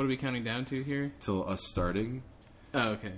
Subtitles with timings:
[0.00, 1.12] what are we counting down to here?
[1.20, 2.22] till us starting.
[2.72, 3.12] Oh, okay.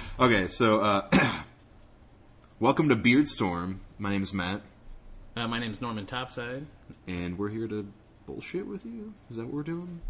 [0.18, 1.08] okay, so uh,
[2.58, 3.76] welcome to Beardstorm.
[4.00, 4.62] My name is Matt,
[5.36, 6.66] Uh, my name's Norman Topside.
[7.06, 7.86] and we're here to
[8.26, 9.14] bullshit with you.
[9.30, 10.00] Is that what we're doing?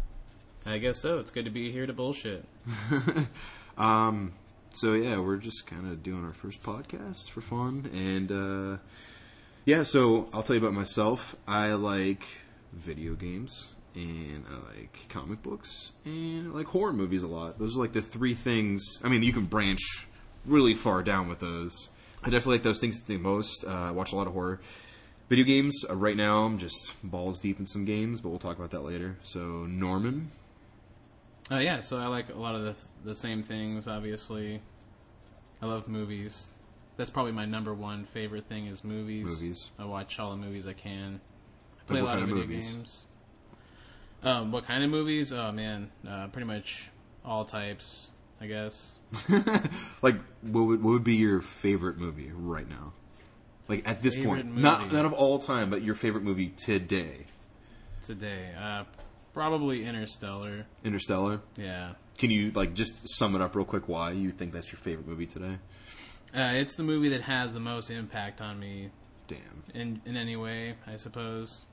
[0.65, 1.19] I guess so.
[1.19, 2.43] It's good to be here to bullshit.
[3.77, 4.33] Um,
[4.71, 8.77] so yeah, we're just kind of doing our first podcast for fun, and uh,
[9.63, 9.83] yeah.
[9.83, 11.35] So I'll tell you about myself.
[11.47, 12.23] I like
[12.71, 17.59] video games, and I like comic books, and I like horror movies a lot.
[17.59, 18.83] Those are like the three things.
[19.03, 19.81] I mean, you can branch
[20.45, 21.89] really far down with those.
[22.23, 23.65] I definitely like those things the most.
[23.65, 24.59] Uh, I watch a lot of horror.
[25.29, 25.83] Video games.
[25.89, 28.83] Uh, right now, I'm just balls deep in some games, but we'll talk about that
[28.83, 29.17] later.
[29.23, 30.31] So Norman,
[31.51, 33.87] Uh, yeah, so I like a lot of the the same things.
[33.87, 34.61] Obviously,
[35.61, 36.47] I love movies.
[36.95, 39.25] That's probably my number one favorite thing is movies.
[39.25, 39.71] Movies.
[39.79, 41.19] I watch all the movies I can.
[41.81, 42.73] I play Like a lot of of video movies?
[42.73, 43.05] games.
[44.23, 45.33] Um, what kind of movies?
[45.33, 46.89] Oh man, uh, pretty much
[47.25, 48.09] all types.
[48.41, 48.91] I guess.
[50.01, 52.93] like what would what would be your favorite movie right now?
[53.69, 54.95] Like at this Favorite point, not movie.
[54.95, 57.25] not of all time, but your favorite movie today.
[58.03, 58.51] today.
[58.59, 58.83] Uh,
[59.33, 60.65] probably Interstellar.
[60.83, 61.41] Interstellar.
[61.55, 61.93] Yeah.
[62.17, 63.87] Can you like just sum it up real quick?
[63.87, 65.57] Why you think that's your favorite movie today?
[66.35, 68.89] Uh, it's the movie that has the most impact on me
[69.27, 69.63] Damn.
[69.73, 71.63] in in any way, I suppose.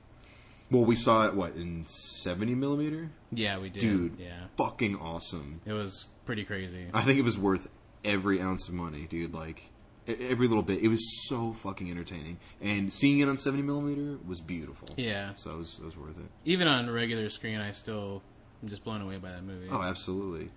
[0.71, 3.11] Well, we saw it what in seventy millimeter.
[3.31, 3.81] Yeah, we did.
[3.81, 4.45] Dude, Yeah.
[4.57, 5.61] fucking awesome.
[5.65, 6.87] It was pretty crazy.
[6.93, 7.67] I think it was worth
[8.03, 9.33] every ounce of money, dude.
[9.33, 9.69] Like
[10.07, 10.81] every little bit.
[10.81, 14.89] It was so fucking entertaining, and seeing it on seventy millimeter was beautiful.
[14.95, 15.33] Yeah.
[15.35, 16.29] So it was, it was worth it.
[16.45, 18.21] Even on regular screen, I still
[18.63, 19.67] am just blown away by that movie.
[19.69, 20.49] Oh, absolutely.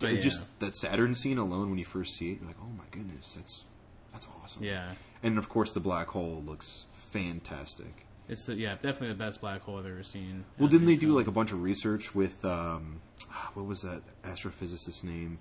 [0.00, 0.20] But It yeah.
[0.20, 3.34] Just that Saturn scene alone, when you first see it, you're like, "Oh my goodness,
[3.34, 3.64] that's
[4.12, 4.94] that's awesome." Yeah.
[5.22, 8.06] And of course, the black hole looks fantastic.
[8.28, 10.44] It's the yeah, definitely the best black hole I've ever seen.
[10.58, 11.16] Well, didn't they do film.
[11.16, 13.00] like a bunch of research with um,
[13.54, 15.38] what was that astrophysicist's name?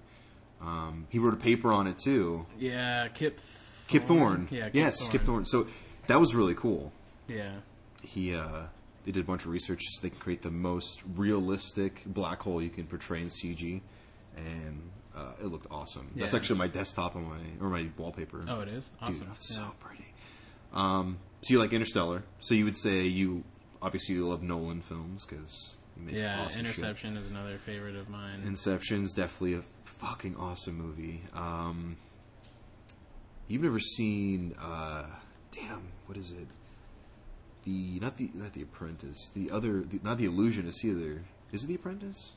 [0.62, 2.46] Um, he wrote a paper on it too.
[2.58, 3.40] Yeah, Kip.
[3.88, 4.48] Kip Thorne.
[4.50, 4.66] Yeah.
[4.66, 5.12] Kip yes, Thorne.
[5.12, 5.46] Kip Thorne.
[5.46, 5.68] So
[6.08, 6.92] that was really cool.
[7.28, 7.54] Yeah.
[8.02, 8.64] He uh,
[9.06, 12.62] they did a bunch of research so they can create the most realistic black hole
[12.62, 13.82] you can portray in CG,
[14.38, 16.12] and uh, it looked awesome.
[16.16, 18.44] That's actually my desktop on my or my wallpaper.
[18.48, 19.20] Oh, it is awesome.
[19.20, 19.66] Dude, that's yeah.
[19.66, 20.06] so pretty.
[20.74, 22.24] Um, so you like Interstellar?
[22.40, 23.44] So you would say you
[23.82, 26.78] obviously you love Nolan films because he makes yeah, awesome shit.
[26.78, 28.44] Interception is another favorite of mine.
[28.46, 31.22] Inception's definitely a fucking awesome movie.
[31.34, 31.98] Um,
[33.48, 35.06] you've never seen, uh,
[35.52, 36.48] damn, what is it?
[37.64, 41.22] The not the not the Apprentice, the other, the, not the Illusionist either.
[41.54, 42.34] Is it the Apprentice?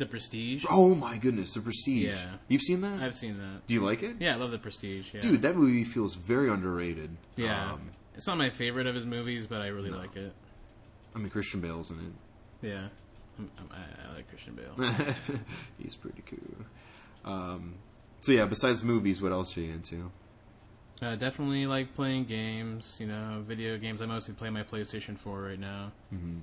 [0.00, 0.64] The Prestige.
[0.68, 2.14] Oh my goodness, the Prestige.
[2.14, 2.32] Yeah.
[2.48, 3.00] You've seen that?
[3.00, 3.66] I've seen that.
[3.68, 4.16] Do you like it?
[4.18, 5.06] Yeah, I love the Prestige.
[5.14, 5.20] Yeah.
[5.20, 7.16] Dude, that movie feels very underrated.
[7.36, 7.74] Yeah.
[7.74, 9.98] Um, it's not my favorite of his movies, but I really No.
[9.98, 10.32] like it.
[11.14, 12.66] I mean, Christian Bale's in it.
[12.66, 12.88] Yeah.
[13.38, 15.14] I'm, I'm, I, I like Christian Bale.
[15.78, 17.32] He's pretty cool.
[17.32, 17.74] Um,
[18.20, 20.10] so yeah, besides movies, what else are you into?
[21.02, 24.02] Uh, definitely like playing games, you know, video games.
[24.02, 25.92] I mostly play my PlayStation 4 right now.
[26.12, 26.38] Mm-hmm.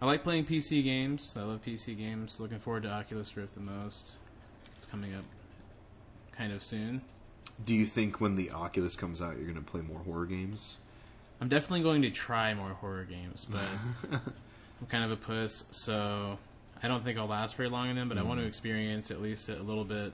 [0.00, 1.34] I like playing PC games.
[1.36, 2.38] I love PC games.
[2.38, 4.16] Looking forward to Oculus Rift the most.
[4.76, 5.24] It's coming up
[6.30, 7.02] kind of soon.
[7.64, 10.76] Do you think when the Oculus comes out, you're going to play more horror games?
[11.40, 13.60] I'm definitely going to try more horror games, but
[14.80, 16.38] I'm kind of a puss, so
[16.80, 18.48] I don't think I'll last very long in them, but I want to mm.
[18.48, 20.12] experience at least a little bit.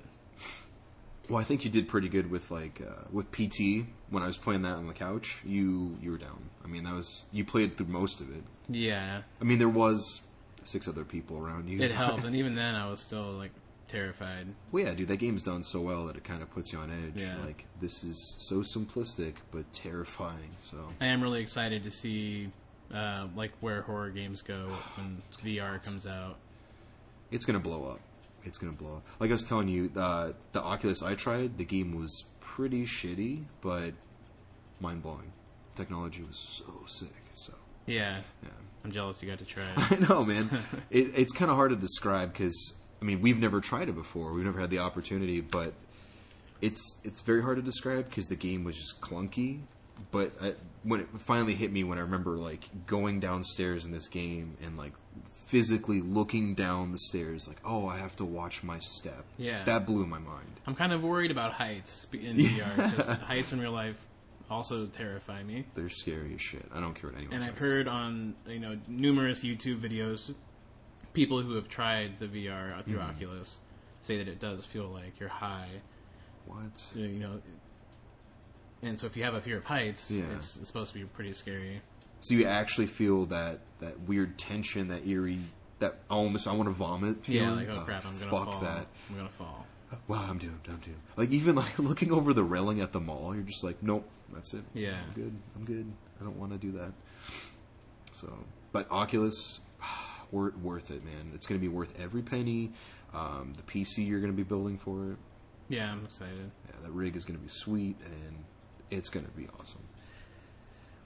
[1.28, 4.36] Well, I think you did pretty good with like uh, with PT when I was
[4.36, 5.40] playing that on the couch.
[5.44, 6.50] You you were down.
[6.64, 8.42] I mean, that was you played through most of it.
[8.68, 10.22] Yeah, I mean, there was
[10.64, 11.80] six other people around you.
[11.80, 13.52] it helped, and even then I was still like
[13.88, 14.46] terrified.
[14.72, 16.90] well, yeah, dude, that game's done so well that it kind of puts you on
[16.90, 17.20] edge.
[17.22, 17.36] Yeah.
[17.44, 20.50] Like this is so simplistic but terrifying.
[20.60, 22.50] So I am really excited to see
[22.92, 26.36] uh, like where horror games go when VR comes out.
[27.30, 28.00] it's gonna blow up.
[28.44, 29.06] It's gonna blow up.
[29.20, 33.44] Like I was telling you, uh, the Oculus I tried, the game was pretty shitty,
[33.60, 33.92] but
[34.80, 35.32] mind blowing.
[35.76, 37.08] Technology was so sick.
[37.32, 37.52] So
[37.86, 38.48] Yeah, yeah.
[38.84, 39.72] I'm jealous you got to try it.
[39.76, 40.50] I know, man.
[40.90, 44.32] it, it's kind of hard to describe because I mean we've never tried it before.
[44.32, 45.72] We've never had the opportunity, but
[46.60, 49.60] it's it's very hard to describe because the game was just clunky.
[50.10, 54.08] But I, when it finally hit me, when I remember like going downstairs in this
[54.08, 54.92] game and like
[55.46, 59.24] physically looking down the stairs, like oh, I have to watch my step.
[59.38, 59.64] Yeah.
[59.64, 60.50] that blew my mind.
[60.66, 63.96] I'm kind of worried about heights in VR because heights in real life
[64.50, 65.64] also terrify me.
[65.74, 66.64] They're scary as shit.
[66.72, 67.52] I don't care what anyone And says.
[67.52, 70.32] I've heard on you know numerous YouTube videos,
[71.12, 73.10] people who have tried the VR through Mm-hmm.
[73.10, 73.58] Oculus
[74.02, 75.68] say that it does feel like you're high.
[76.46, 76.86] what.
[76.94, 77.40] You know,
[78.82, 80.24] and so if you have a fear of heights, Yeah.
[80.34, 81.80] it's, it's supposed to be pretty scary.
[82.24, 85.40] So you actually feel that that weird tension, that eerie
[85.80, 87.24] that almost I want to vomit.
[87.24, 87.42] Feeling.
[87.48, 88.60] Yeah, like oh Uh, crap, I'm gonna fuck fall.
[88.62, 88.86] that.
[89.10, 89.66] I'm gonna fall.
[90.08, 90.60] Wow, I'm doomed.
[90.68, 91.00] I'm doomed.
[91.16, 94.54] Like even like looking over the railing at the mall, you're just like, nope, that's
[94.54, 94.62] it.
[94.72, 94.96] Yeah.
[95.06, 95.32] I'm good.
[95.56, 95.92] I'm good.
[96.20, 96.92] I don't want to do that.
[98.12, 98.32] So,
[98.72, 99.60] but Oculus,
[100.32, 101.30] worth worth it, man.
[101.34, 102.72] It's going to be worth every penny.
[103.12, 105.16] Um, the PC you're going to be building for it,
[105.68, 106.50] Yeah, I'm excited.
[106.68, 108.44] yeah, that rig is going to be sweet, and
[108.90, 109.82] it's going to be awesome.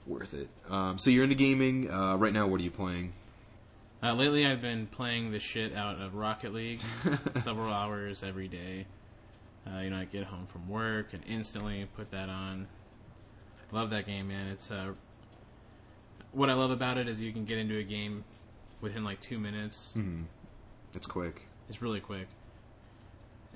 [0.09, 0.49] Worth it.
[0.69, 2.47] Um, so you're into gaming uh, right now.
[2.47, 3.13] What are you playing?
[4.01, 6.81] Uh, lately, I've been playing the shit out of Rocket League,
[7.43, 8.87] several hours every day.
[9.67, 12.67] Uh, you know, I get home from work and instantly put that on.
[13.71, 14.47] Love that game, man.
[14.47, 14.93] It's uh,
[16.31, 18.23] what I love about it is you can get into a game
[18.81, 19.93] within like two minutes.
[19.95, 20.23] Mm-hmm.
[20.95, 21.43] It's quick.
[21.69, 22.27] It's really quick.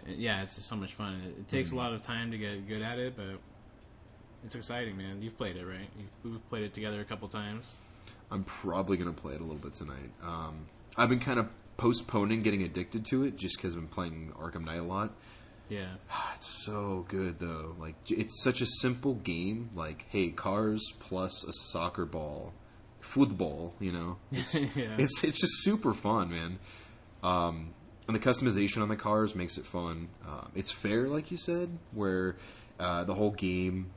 [0.01, 1.19] Uh, Yeah, it's just so much fun.
[1.25, 3.39] It, it takes a lot of time to get good at it, but
[4.45, 5.21] it's exciting, man.
[5.21, 5.89] You've played it, right?
[5.97, 7.73] You've, we've played it together a couple times.
[8.31, 10.11] I'm probably going to play it a little bit tonight.
[10.23, 10.65] Um,
[10.97, 14.65] I've been kind of postponing getting addicted to it just because I've been playing Arkham
[14.65, 15.11] Knight a lot.
[15.69, 15.85] Yeah,
[16.35, 17.75] It's so good though.
[17.79, 19.69] Like it's such a simple game.
[19.75, 22.53] Like hey, cars plus a soccer ball,
[22.99, 23.73] football.
[23.79, 24.95] You know, it's Yeah.
[24.97, 26.59] it's it's just super fun, man.
[27.23, 27.73] Um,
[28.07, 30.09] and the customization on the cars makes it fun.
[30.27, 32.35] Um, it's fair, like you said, where
[32.79, 33.91] uh, the whole game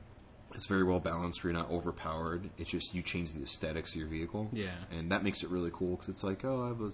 [0.56, 1.43] is very well balanced.
[1.44, 2.49] Where you're not overpowered.
[2.58, 4.49] It's just you change the aesthetics of your vehicle.
[4.53, 4.70] Yeah.
[4.91, 6.91] and that makes it really cool because it's like, oh, I have a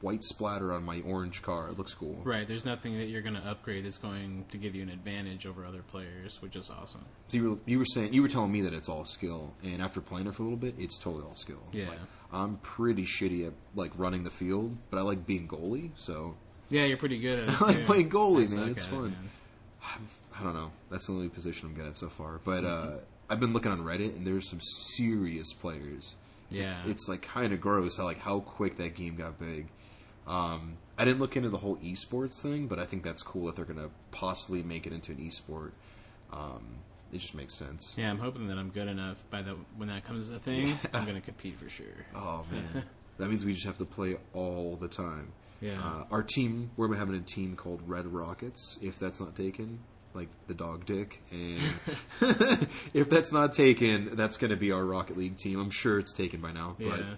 [0.00, 1.68] white splatter on my orange car.
[1.68, 2.20] It looks cool.
[2.24, 5.46] Right, there's nothing that you're going to upgrade that's going to give you an advantage
[5.46, 7.04] over other players, which is awesome.
[7.28, 9.80] So you were you were saying you were telling me that it's all skill, and
[9.80, 11.62] after playing it for a little bit, it's totally all skill.
[11.72, 11.88] Yeah.
[11.88, 11.98] Like,
[12.32, 15.90] I'm pretty shitty at like running the field, but I like being goalie.
[15.96, 16.34] So
[16.70, 17.62] Yeah, you're pretty good at it.
[17.62, 18.68] I like playing goalie, I man.
[18.70, 19.02] It's at it, fun.
[19.10, 19.30] man.
[19.84, 20.70] I don't know.
[20.90, 22.40] That's the only position I'm good at so far.
[22.44, 22.90] But uh,
[23.28, 26.14] I've been looking on Reddit, and there's some serious players.
[26.50, 26.68] Yeah.
[26.68, 29.66] It's, it's like kind of gross how like how quick that game got big.
[30.26, 33.56] Um, I didn't look into the whole esports thing, but I think that's cool that
[33.56, 35.72] they're gonna possibly make it into an esport.
[36.32, 36.62] Um,
[37.12, 37.94] it just makes sense.
[37.96, 41.04] Yeah, I'm hoping that I'm good enough by the when that comes a thing, I'm
[41.04, 41.86] going to compete for sure.
[42.14, 42.84] Oh man,
[43.18, 45.32] that means we just have to play all the time.
[45.62, 45.78] Yeah.
[45.80, 48.78] Uh, our team, we're having a team called Red Rockets.
[48.82, 49.78] If that's not taken,
[50.12, 51.60] like the dog dick, and
[52.92, 55.60] if that's not taken, that's going to be our Rocket League team.
[55.60, 57.14] I'm sure it's taken by now, but Yeah.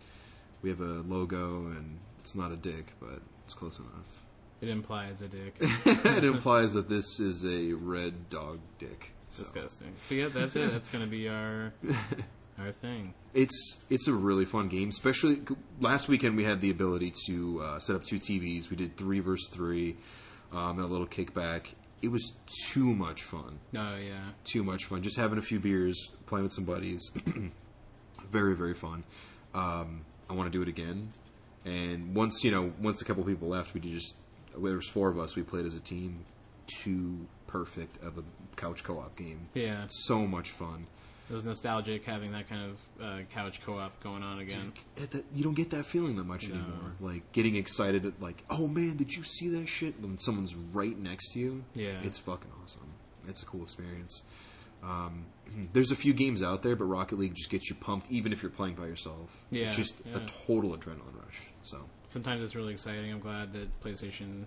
[0.62, 4.24] we have a logo, and it's not a dick, but it's close enough.
[4.60, 5.56] It implies a dick.
[5.60, 9.12] it implies that this is a red dog dick.
[9.30, 9.42] So.
[9.42, 9.92] Disgusting.
[10.08, 10.70] But yeah, that's it.
[10.70, 11.72] That's going to be our
[12.58, 13.14] our thing.
[13.34, 14.88] It's it's a really fun game.
[14.88, 15.40] Especially
[15.80, 18.70] last weekend, we had the ability to uh, set up two TVs.
[18.70, 19.96] We did three versus three,
[20.52, 21.72] um, and a little kickback.
[22.02, 22.32] It was
[22.70, 23.58] too much fun.
[23.76, 24.30] Oh yeah.
[24.44, 25.02] Too much fun.
[25.02, 27.10] Just having a few beers, playing with some buddies.
[28.30, 29.04] very very fun.
[29.54, 31.08] Um, I want to do it again.
[31.64, 34.14] And once you know, once a couple people left, we did just
[34.56, 35.36] there was four of us.
[35.36, 36.24] We played as a team.
[36.66, 38.22] Too perfect of a
[38.56, 39.48] couch co-op game.
[39.54, 39.84] Yeah.
[39.88, 40.86] So much fun.
[41.28, 44.72] It was nostalgic having that kind of uh, couch co-op going on again.
[44.94, 46.54] That- you don't get that feeling that much No.
[46.54, 46.92] anymore.
[47.00, 50.00] Like getting excited at like, oh man, did you see that shit?
[50.00, 51.98] When someone's right next to you, Yeah.
[52.02, 52.88] it's fucking awesome.
[53.28, 54.22] It's a cool experience.
[54.84, 55.26] Um,
[55.72, 58.40] there's a few games out there, but Rocket League just gets you pumped, even if
[58.42, 59.44] you're playing by yourself.
[59.50, 60.18] Yeah, it's just yeah.
[60.18, 61.48] a total adrenaline rush.
[61.64, 63.10] So Sometimes it's really exciting.
[63.12, 64.44] I'm glad that PlayStation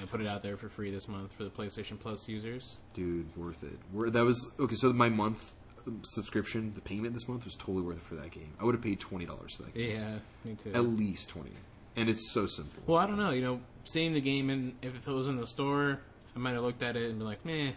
[0.00, 2.76] I put it out there for free this month for the PlayStation Plus users.
[2.92, 3.78] dude, worth it.
[4.12, 4.74] That was okay.
[4.74, 5.54] So my month
[6.02, 8.52] subscription, the payment this month was totally worth it for that game.
[8.60, 10.72] I would have paid twenty dollars for that game, Yeah, me too.
[10.74, 11.52] at least twenty,
[11.96, 12.82] and it's so simple.
[12.86, 13.30] Well, I don't know.
[13.30, 15.98] You know, seeing the game and if it was in the store,
[16.34, 17.72] I might have looked at it and been like, meh.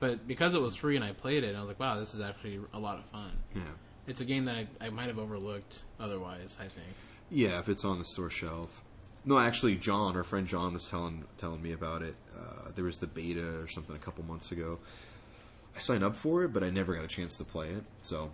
[0.00, 2.20] But because it was free and I played it, I was like, wow, this is
[2.20, 3.32] actually a lot of fun.
[3.54, 3.62] yeah.
[4.06, 6.56] It's a game that I, I might have overlooked otherwise.
[6.58, 6.86] I think.
[7.30, 8.82] Yeah, if it's on the store shelf.
[9.24, 12.14] No, actually, John, our friend John, was telling telling me about it.
[12.34, 14.78] Uh, there was the beta or something a couple months ago.
[15.78, 17.84] I signed up for it, but I never got a chance to play it.
[18.00, 18.32] So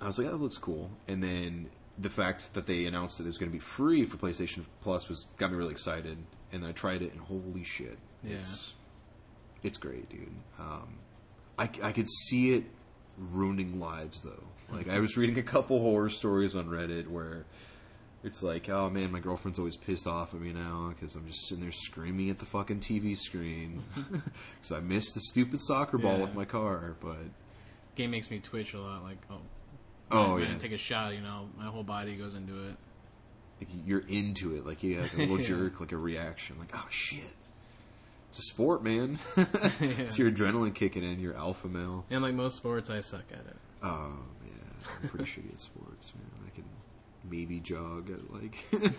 [0.00, 3.28] I was like, "That looks cool." And then the fact that they announced that it
[3.28, 6.18] was going to be free for PlayStation Plus was got me really excited.
[6.52, 8.36] And then I tried it, and holy shit, Yeah.
[8.36, 8.74] it's
[9.62, 10.28] it's great, dude.
[10.58, 10.98] Um,
[11.58, 12.64] I, I could see it
[13.16, 14.42] ruining lives though.
[14.70, 17.44] Like I was reading a couple horror stories on Reddit where
[18.24, 21.46] it's like, oh man, my girlfriend's always pissed off at me now because I'm just
[21.46, 26.14] sitting there screaming at the fucking TV screen because I missed the stupid soccer ball
[26.18, 26.22] Yeah.
[26.22, 26.96] with my car.
[27.00, 27.18] But
[27.94, 29.02] Game makes me twitch a lot.
[29.04, 29.38] Like, oh,
[30.10, 32.76] oh yeah, I take a shot, you know, my whole body goes into it.
[33.60, 35.46] like, you're into it, like you like a little Yeah.
[35.46, 37.22] jerk, like a reaction, like oh shit.
[38.30, 39.20] It's a sport, man.
[39.36, 39.44] Yeah.
[39.80, 41.20] it's your adrenaline kicking in.
[41.20, 42.04] Your alpha male.
[42.10, 43.56] And like most sports, I suck at it.
[43.82, 44.12] Oh
[44.44, 46.43] yeah, I'm pretty shitty at sports, man.
[47.28, 48.56] Maybe jog at like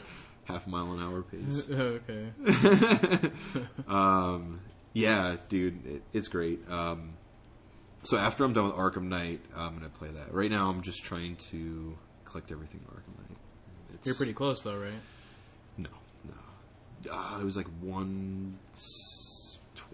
[0.45, 1.69] half mile an hour pace.
[1.71, 2.31] okay.
[3.87, 4.61] um,
[4.93, 6.67] yeah, dude, it, it's great.
[6.69, 7.13] Um,
[8.03, 10.33] so after I'm done with Arkham Knight, I'm gonna play that.
[10.33, 13.37] Right now, I'm just trying to collect everything in Arkham Knight.
[13.95, 14.93] It's, You're pretty close though, right?
[15.77, 15.89] No,
[16.27, 17.11] no.
[17.11, 18.57] Uh, it was like one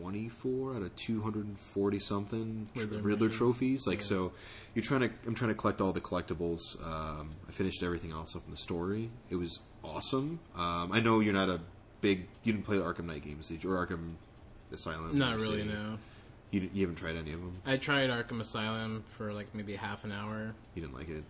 [0.01, 3.85] twenty-four out of two hundred and forty something tr- Riddler Riddler, trophies.
[3.87, 4.05] Like Yeah.
[4.05, 4.31] so,
[4.75, 5.11] you're trying to.
[5.25, 6.61] I'm trying to collect all the collectibles.
[6.85, 9.09] Um, I finished everything else up in the story.
[9.29, 10.39] It was awesome.
[10.55, 11.59] Um, I know you're not a
[12.01, 12.27] big.
[12.43, 13.71] You didn't play the Arkham Knight games, did you?
[13.71, 14.15] Or Arkham
[14.71, 15.17] Asylum?
[15.17, 15.97] Not really, no.
[16.51, 17.53] You, you haven't tried any of them.
[17.65, 20.53] I tried Arkham Asylum for like maybe half an hour.
[20.75, 21.23] You didn't like it.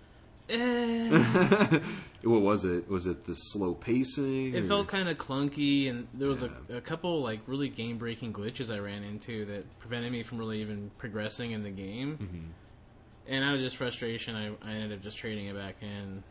[0.50, 1.80] Eh.
[2.24, 2.90] what was it?
[2.90, 4.54] Was it the slow pacing?
[4.56, 6.50] It or- felt kind of clunky, and there was Yeah.
[6.70, 10.38] a, a couple like really game breaking glitches I ran into that prevented me from
[10.38, 12.18] really even progressing in the game.
[12.22, 13.32] Mhm.
[13.34, 16.24] And out of just frustration, I, I ended up just trading it back in.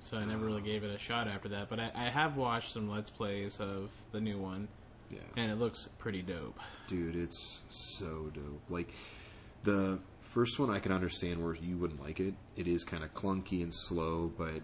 [0.00, 1.68] So I never really gave it a shot after that.
[1.68, 4.68] But I, I have watched some Let's Plays of the new one,
[5.10, 5.18] Yeah.
[5.36, 6.58] and it looks pretty dope.
[6.86, 8.62] Dude, it's so dope.
[8.70, 8.92] Like
[9.64, 12.34] the first one, I can understand where you wouldn't like it.
[12.56, 14.62] It is kind of clunky and slow, but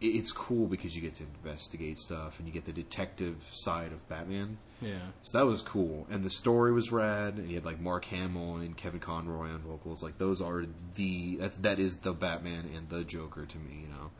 [0.00, 4.06] it's cool because you get to investigate stuff and you get the detective side of
[4.08, 4.58] Batman.
[4.80, 4.98] Yeah.
[5.22, 7.34] So that was cool, and the story was rad.
[7.34, 10.02] And you had like Mark Hamill and Kevin Conroy on vocals.
[10.02, 13.88] Like those are the that's that is the Batman and the Joker to me, you
[13.88, 14.10] know.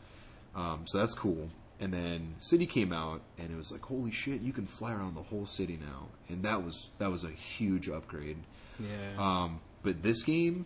[0.61, 1.49] Um, so that's cool.
[1.79, 5.15] And then City came out, and it was like, holy shit, you can fly around
[5.15, 8.37] the whole city now, and that was that was a huge upgrade.
[8.79, 9.19] Yeah.
[9.19, 10.65] Um, but this game,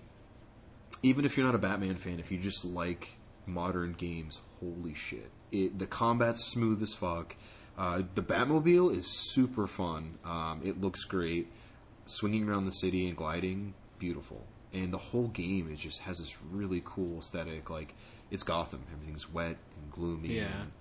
[1.04, 3.10] even if you're not a Batman fan, if you just like
[3.46, 5.30] modern games, holy shit!
[5.52, 7.36] It the combat's smooth as fuck.
[7.78, 10.18] Uh, the Batmobile is super fun.
[10.26, 11.48] Um, it looks great.
[12.06, 14.46] Swinging around the city and gliding, beautiful.
[14.74, 17.70] And the whole game, it just has this really cool aesthetic.
[17.70, 17.94] Like
[18.30, 18.82] it's Gotham.
[18.94, 20.36] Everything's wet and gloomy.
[20.36, 20.46] Yeah.
[20.62, 20.72] and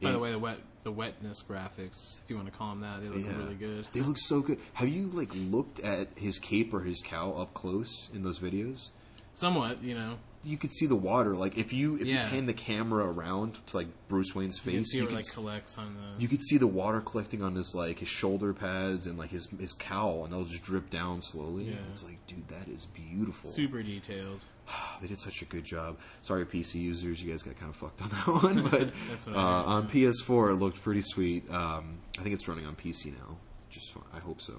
[0.00, 3.00] By the way, the wet the wetness graphics, if you want to call them that,
[3.00, 3.38] they look Yeah.
[3.38, 3.86] really good.
[3.92, 4.58] They look so good.
[4.74, 8.90] Have you like looked at his cape or his cowl up close in those videos?
[9.34, 10.16] Somewhat, you know.
[10.44, 11.34] you could see the water.
[11.34, 12.24] Like if you if Yeah.
[12.24, 15.06] you pan the camera around to like Bruce Wayne's You can face, see you it
[15.06, 16.22] could like s- collects on the.
[16.22, 19.48] you could see the water collecting on his like his shoulder pads and like his
[19.58, 21.64] his cowl, and it'll just drip down slowly.
[21.64, 21.76] Yeah.
[21.90, 23.50] It's like, dude, that is beautiful.
[23.50, 24.44] super detailed.
[25.02, 25.98] They did such a good job.
[26.22, 29.36] Sorry, PC users, you guys got kind of fucked on that one, but That's what
[29.36, 31.50] uh, I heard, on PS4 it looked pretty sweet.
[31.50, 33.36] Um, I think it's running on PC now.
[33.70, 34.04] Just fine.
[34.14, 34.54] I hope so.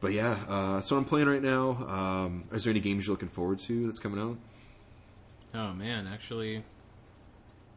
[0.00, 1.70] But yeah, uh, that's what I'm playing right now.
[1.88, 4.36] Um, is there any games you're looking forward to that's coming out?
[5.54, 6.62] Oh man, actually,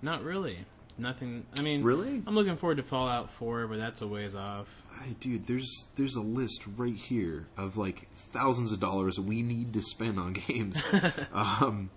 [0.01, 0.57] not really.
[0.97, 1.45] Nothing.
[1.57, 2.21] I mean, Really?
[2.27, 4.67] I'm looking forward to Fallout 4, but that's a ways off.
[5.01, 9.71] Hey, dude, there's there's a list right here of like thousands of dollars we need
[9.73, 10.85] to spend on games.
[11.33, 11.89] um,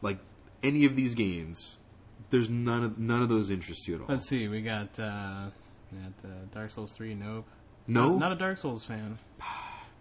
[0.00, 0.16] like
[0.62, 1.76] any of these games,
[2.30, 4.06] there's none of none of those interest you at all.
[4.08, 4.48] Let's see.
[4.48, 5.50] We got uh,
[5.92, 7.14] we got uh, Dark Souls 3.
[7.14, 7.46] Nope.
[7.86, 9.18] No, Not, a Dark Souls fan.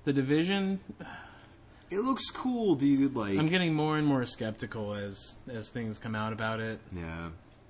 [0.03, 0.79] The Division.
[1.89, 3.15] it looks cool, dude.
[3.15, 6.79] Like, I'm getting more and more skeptical as as things come out about it.
[6.91, 7.29] yeah,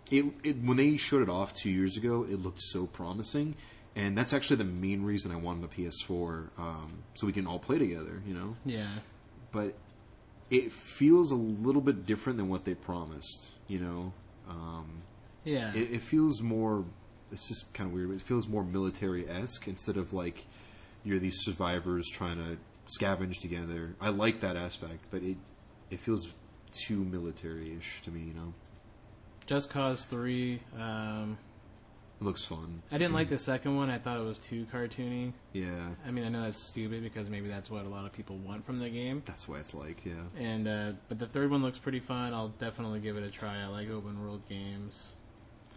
[0.10, 3.56] it, it when they showed it off two years ago, it looked so promising,
[3.96, 7.60] and that's actually the main reason I wanted a PS4, um, so we can all
[7.60, 8.22] play together.
[8.26, 8.90] You know, Yeah.
[9.52, 9.74] but
[10.50, 13.52] it feels a little bit different than what they promised.
[13.68, 14.14] You know,
[14.50, 15.02] um,
[15.44, 15.74] Yeah.
[15.74, 16.86] it, it feels more.
[17.32, 18.12] It's just kind of weird.
[18.12, 20.46] It feels more military esque instead of like
[21.04, 22.58] you're these survivors trying to
[23.00, 23.96] scavenge together.
[24.02, 25.38] I like that aspect, but it
[25.90, 26.34] it feels
[26.72, 28.22] too military ish to me.
[28.22, 28.54] You know,
[29.46, 30.62] Just Cause 3.
[30.80, 31.38] Um,
[32.20, 32.84] it looks fun.
[32.92, 33.90] I didn't like the second one.
[33.90, 35.34] I thought it was too cartoony.
[35.54, 38.38] Yeah, I mean, I know that's stupid because maybe that's what a lot of people
[38.38, 39.24] want from the game.
[39.26, 40.14] that's why it's like yeah.
[40.38, 42.34] And uh, but the third one looks pretty fun.
[42.34, 43.62] I'll definitely give it a try.
[43.62, 45.14] I like open world games.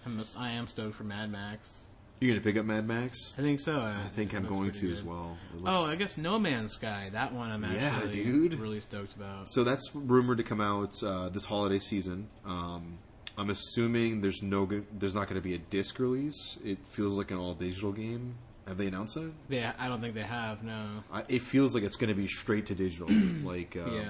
[0.06, 1.80] I'm I am stoked for Mad Max.
[2.20, 3.34] You're gonna pick up Mad Max.
[3.38, 3.80] I think so.
[3.80, 5.36] I, I think I'm going to as well.
[5.54, 7.10] Looks- Oh, I guess No Man's Sky.
[7.12, 8.54] That one I'm Yeah, actually dude.
[8.54, 9.48] really stoked about.
[9.48, 12.28] So that's rumored to come out uh, this holiday season.
[12.46, 12.98] Um,
[13.36, 16.56] I'm assuming there's no there's not going to be a disc release.
[16.64, 18.36] It feels like an all digital game.
[18.68, 19.30] Have they announced that?
[19.50, 20.62] Yeah, I don't think they have.
[20.62, 21.02] No.
[21.12, 23.08] I, it feels like it's going to be straight to digital.
[23.42, 24.08] like, um, yeah.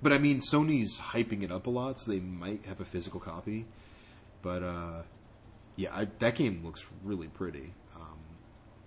[0.00, 3.18] But I mean, Sony's hyping it up a lot, so they might have a physical
[3.20, 3.66] copy.
[4.42, 5.02] But uh,
[5.76, 7.72] yeah, I, that game looks really pretty.
[7.96, 8.18] Um,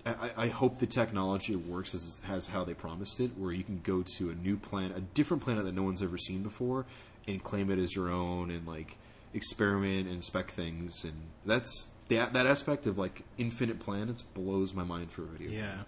[0.06, 3.82] I, I- hope the technology works as has how they promised it, where you can
[3.84, 6.86] go to a new planet, a different planet that no one's ever seen before,
[7.28, 8.98] and claim it as your own, and like
[9.34, 11.14] experiment and inspect things, and
[11.46, 15.50] that's that that aspect of like infinite planets blows my mind for a video.
[15.50, 15.60] game.
[15.60, 15.84] Yeah.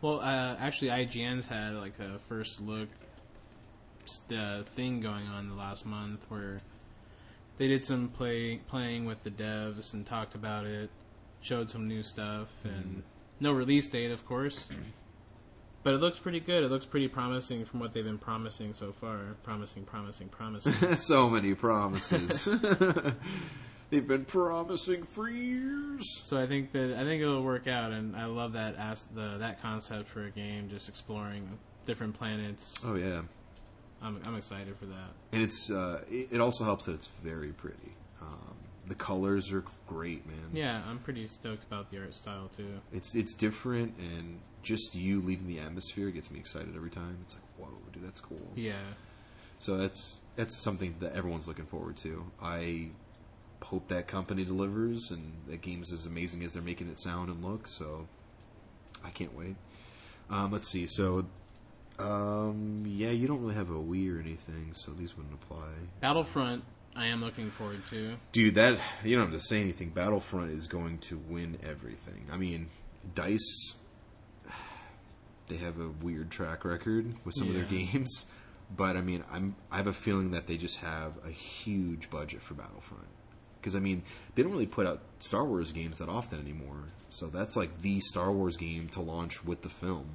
[0.00, 2.88] Well, uh, actually, IGN's had like a first look
[4.30, 6.58] uh, thing going on the last month where
[7.58, 10.90] they did some play playing with the devs and talked about it,
[11.40, 13.00] showed some new stuff, and mm-hmm.
[13.40, 14.68] no release date, of course.
[15.82, 16.64] But it looks pretty good.
[16.64, 19.36] It looks pretty promising from what they've been promising so far.
[19.44, 20.96] Promising, promising, promising.
[20.96, 22.48] so many promises.
[23.90, 26.02] They've been promising for years.
[26.24, 29.36] so I think that I think it'll work out, and I love that as the
[29.38, 32.74] that concept for a game, just exploring different planets.
[32.84, 33.22] Oh yeah,
[34.06, 35.10] I'm I'm excited for that.
[35.32, 37.92] and it's uh, it, it also helps that it's very pretty.
[38.22, 38.54] Um,
[38.88, 40.50] the colors are great, man.
[40.52, 42.80] Yeah, I'm pretty stoked about the art style too.
[42.92, 47.18] It's it's different, and just you leaving the atmosphere gets me excited every time.
[47.22, 48.40] It's like, whoa, dude, that's cool.
[48.54, 48.74] Yeah,
[49.58, 52.24] So that's that's something that everyone's looking forward to.
[52.40, 52.88] I
[53.62, 57.44] hope that company delivers, and that game's as amazing as they're making it sound and
[57.44, 57.66] look.
[57.66, 58.06] So
[59.04, 59.56] I can't wait.
[60.30, 60.86] Um, let's see.
[60.86, 61.26] So
[61.98, 65.68] um, yeah, you don't really have a Wii or anything, so these wouldn't apply.
[66.00, 66.64] Battlefront.
[66.94, 68.16] I am looking forward to.
[68.32, 69.90] Dude, that you don't have to say anything.
[69.90, 72.26] Battlefront is going to win everything.
[72.32, 72.68] I mean,
[73.14, 73.74] Dice
[75.48, 78.26] they have a weird track record with some of their games,
[78.74, 82.42] but I mean, I'm I have a feeling that they just have a huge budget
[82.42, 83.04] for Battlefront.
[83.60, 84.02] Because I mean,
[84.34, 86.84] they don't really put out Star Wars games that often anymore.
[87.08, 90.06] So that's like the Star Wars game to launch with the film.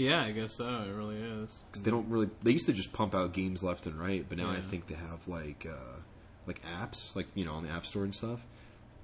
[0.00, 0.64] Yeah, I guess so.
[0.66, 1.62] It really is.
[1.70, 2.30] Because they don't really.
[2.42, 4.94] They used to just pump out games left and right, but now I think they
[4.94, 5.98] have like uh,
[6.46, 8.46] like apps, like you know, on the App Store and stuff.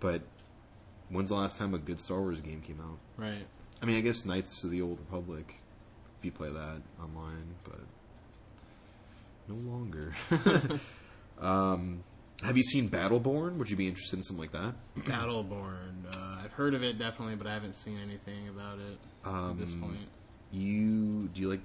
[0.00, 0.23] But
[1.11, 2.97] when's the last time a good Star Wars game came out?
[3.19, 3.47] Right.
[3.83, 5.61] I mean, I guess Knights of the Old Republic,
[6.19, 7.81] if you play that online, but
[9.49, 10.15] no longer.
[11.41, 12.03] um,
[12.43, 13.57] have you seen Battleborn?
[13.57, 14.75] Would you be interested in something like that?
[15.07, 16.07] Battleborn.
[16.11, 19.75] Uh, I've heard of it definitely, but I haven't seen anything about it at this
[19.75, 20.09] Um, point.
[20.50, 21.61] You do you like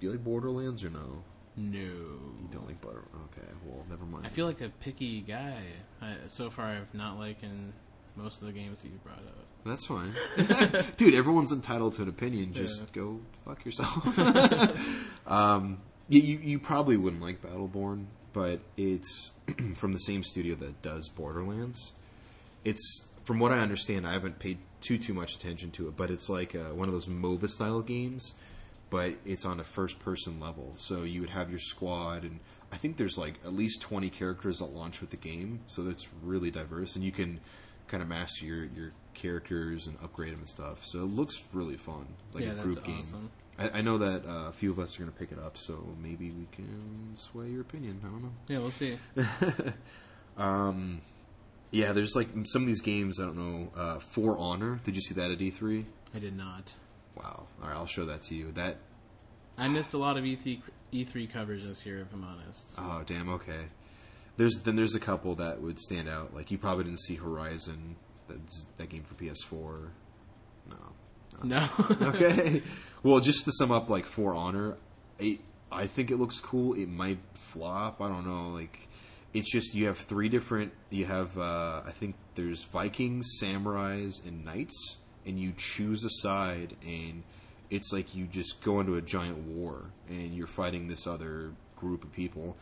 [0.00, 1.22] do you like Borderlands or no?
[1.56, 1.78] No.
[1.78, 3.02] You don't like Butter.
[3.32, 4.26] Okay, well, never mind.
[4.26, 5.62] I feel like a picky guy.
[6.02, 7.72] I, so far, I've not liking
[8.14, 9.46] most of the games that you brought up.
[9.64, 10.14] That's fine.
[10.96, 12.52] Dude, everyone's entitled to an opinion.
[12.52, 12.86] Just Yeah.
[12.92, 14.18] go fuck yourself.
[15.26, 19.30] um, you, you, you probably wouldn't like Battleborn, but it's
[19.74, 21.92] from the same studio that does Borderlands.
[22.64, 26.10] It's, from what I understand, I haven't paid too, too much attention to it, but
[26.10, 28.34] it's like uh, one of those MOBA style games,
[28.90, 30.72] but it's on a first person level.
[30.76, 32.40] So you would have your squad, and
[32.72, 36.08] I think there's like at least 20 characters that launch with the game, so that's
[36.22, 37.40] really diverse, and you can
[37.88, 40.84] kind of master your, your characters and upgrade them and stuff.
[40.84, 43.00] So it looks really fun, like Yeah, a group game.
[43.00, 43.30] awesome.
[43.58, 45.56] I, I know that uh, a few of us are going to pick it up,
[45.56, 48.00] so maybe we can sway your opinion.
[48.04, 48.32] I don't know.
[48.48, 48.98] Yeah, we'll see.
[50.36, 51.00] Um,
[51.70, 53.20] yeah, there's like some of these games.
[53.20, 53.72] I don't know.
[53.76, 54.80] Uh, For Honor.
[54.84, 55.84] Did you see that at E3?
[56.14, 56.74] I did not.
[57.16, 57.46] Wow.
[57.62, 58.52] All right, I'll show that to you.
[58.52, 58.76] That.
[59.58, 60.60] I missed a lot of E E3,
[60.92, 62.66] E3 coverage this year, if I'm honest.
[62.76, 63.28] Oh, damn.
[63.30, 63.66] Okay.
[64.36, 66.34] There's then there's a couple that would stand out.
[66.34, 67.96] Like you probably didn't see Horizon.
[68.28, 69.88] That's that game for PS4.
[70.68, 70.76] No.
[71.42, 71.68] No.
[72.08, 72.62] okay.
[73.02, 74.76] Well, just to sum up, like For Honor,
[75.18, 76.74] it, I think it looks cool.
[76.74, 78.00] It might flop.
[78.00, 78.50] I don't know.
[78.50, 78.88] Like,
[79.32, 80.72] it's just you have three different.
[80.90, 86.76] You have, uh, I think there's Vikings, samurais, and knights, and you choose a side,
[86.86, 87.22] and
[87.70, 92.04] it's like you just go into a giant war, and you're fighting this other group
[92.04, 92.56] of people,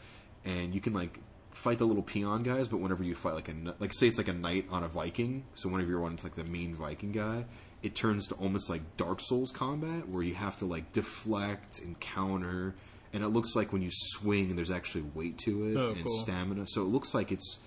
[0.45, 1.21] and you can like
[1.55, 4.29] fight the little peon guys, but whenever you fight like a like say it's like
[4.29, 7.45] a knight on a Viking, so whenever you're one to like the main Viking guy,
[7.83, 11.99] it turns to almost like Dark Souls combat where you have to like deflect and
[12.01, 12.75] counter,
[13.15, 16.19] and it looks like when you swing, there's actually weight to it Oh, and cool.
[16.19, 16.67] stamina.
[16.67, 17.59] So it looks like it's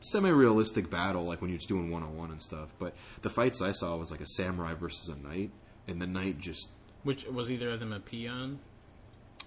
[0.00, 2.72] semi-realistic battle, like when you're just doing one-on-one and stuff.
[2.78, 5.50] But the fights I saw was like a samurai versus a knight,
[5.88, 6.68] and the knight just
[7.02, 8.58] Which was either of them a peon?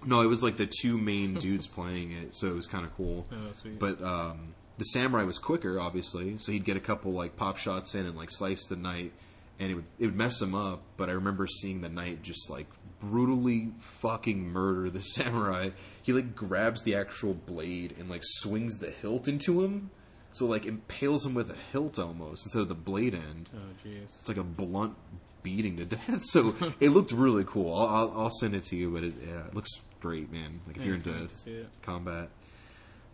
[0.05, 2.95] no, it was like the two main dudes playing it, so it was kind of
[2.95, 3.27] cool.
[3.31, 3.77] Oh, sweet.
[3.79, 7.95] But um, the samurai was quicker, obviously, so he'd get a couple like pop shots
[7.95, 9.11] in and like slice the knight,
[9.59, 10.81] and it would it would mess him up.
[10.97, 12.67] But I remember seeing the knight just like
[12.99, 15.69] brutally fucking murder the samurai.
[16.03, 19.91] He like grabs the actual blade and like swings the hilt into him,
[20.31, 23.49] so like impales him with a hilt almost instead of the blade end.
[23.55, 24.15] oh, jeez.
[24.19, 24.95] It's like a blunt
[25.43, 26.23] beating to death.
[26.23, 27.73] So it looked really cool.
[27.73, 30.61] I'll, I'll, I'll send it to you, but it, yeah, it looks great, man.
[30.67, 31.67] Like if you're into can't wait to see it.
[31.81, 32.29] combat,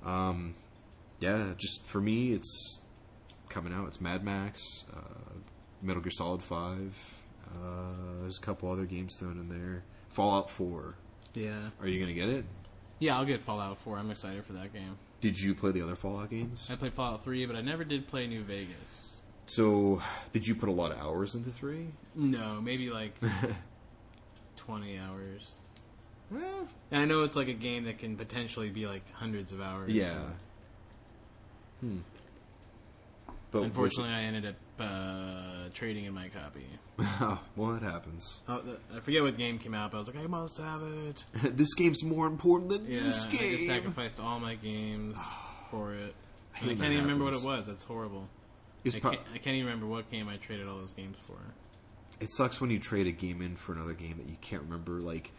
[0.03, 0.55] um,
[1.19, 2.79] yeah, just for me, it's
[3.49, 3.87] coming out.
[3.87, 4.61] It's Mad Max,
[4.95, 5.33] uh,
[5.85, 6.97] Metal Gear Solid Five.
[7.47, 9.83] Uh, there's a couple other games thrown in there.
[10.09, 10.95] Fallout Four.
[11.33, 11.69] Yeah.
[11.79, 12.45] Are you gonna get it?
[12.99, 13.97] Yeah, I'll get Fallout 4.
[13.97, 14.97] I'm excited for that game.
[15.19, 16.69] Did you play the other Fallout games?
[16.71, 19.19] I played Fallout 3, but I never did play New Vegas.
[19.47, 21.87] So, did you put a lot of hours into three?
[22.15, 23.13] No, maybe like
[24.55, 25.59] 20 hours.
[26.31, 29.61] Well, And I know it's like a game that can potentially be like hundreds of
[29.61, 29.91] hours.
[29.91, 30.23] Yeah.
[31.81, 31.97] Hmm.
[33.51, 36.65] But Unfortunately, I ended up uh, trading in my copy.
[37.55, 38.41] well, it happens.
[38.47, 40.81] Oh, the, I forget what game came out, but I was like, I must have
[40.83, 41.23] it.
[41.57, 45.17] this game's more important than Yeah, this I just sacrificed all my games
[45.71, 46.13] for it.
[46.55, 47.57] I And I, can't even remember what it happens.
[47.57, 47.67] was.
[47.67, 48.27] That's horrible.
[48.83, 51.17] It's I pro- can't, I can't even remember what game I traded all those games
[51.25, 51.37] for.
[52.19, 55.01] it sucks when you trade a game in for another game that you can't remember.
[55.01, 55.31] Like,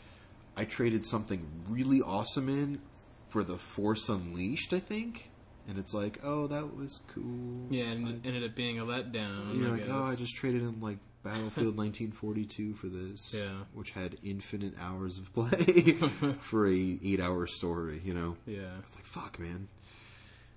[0.57, 2.81] I traded something really awesome in
[3.29, 5.31] for the Force Unleashed, I think,
[5.69, 7.67] and it's like, oh, that was cool.
[7.71, 9.59] Yeah, and I- it ended up being a letdown.
[9.59, 9.91] you're I like, guess.
[9.95, 13.51] oh, I just traded in like Battlefield 1942 for this, Yeah.
[13.75, 15.93] which had infinite hours of play
[16.41, 18.01] for a eight-hour story.
[18.05, 18.79] You know, Yeah.
[18.81, 19.67] it's like fuck, man.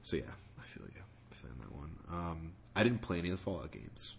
[0.04, 0.24] So yeah,
[0.60, 1.02] I feel you.
[1.32, 1.91] I feel that one.
[2.12, 4.15] Um, I didn't play any of the Fallout games,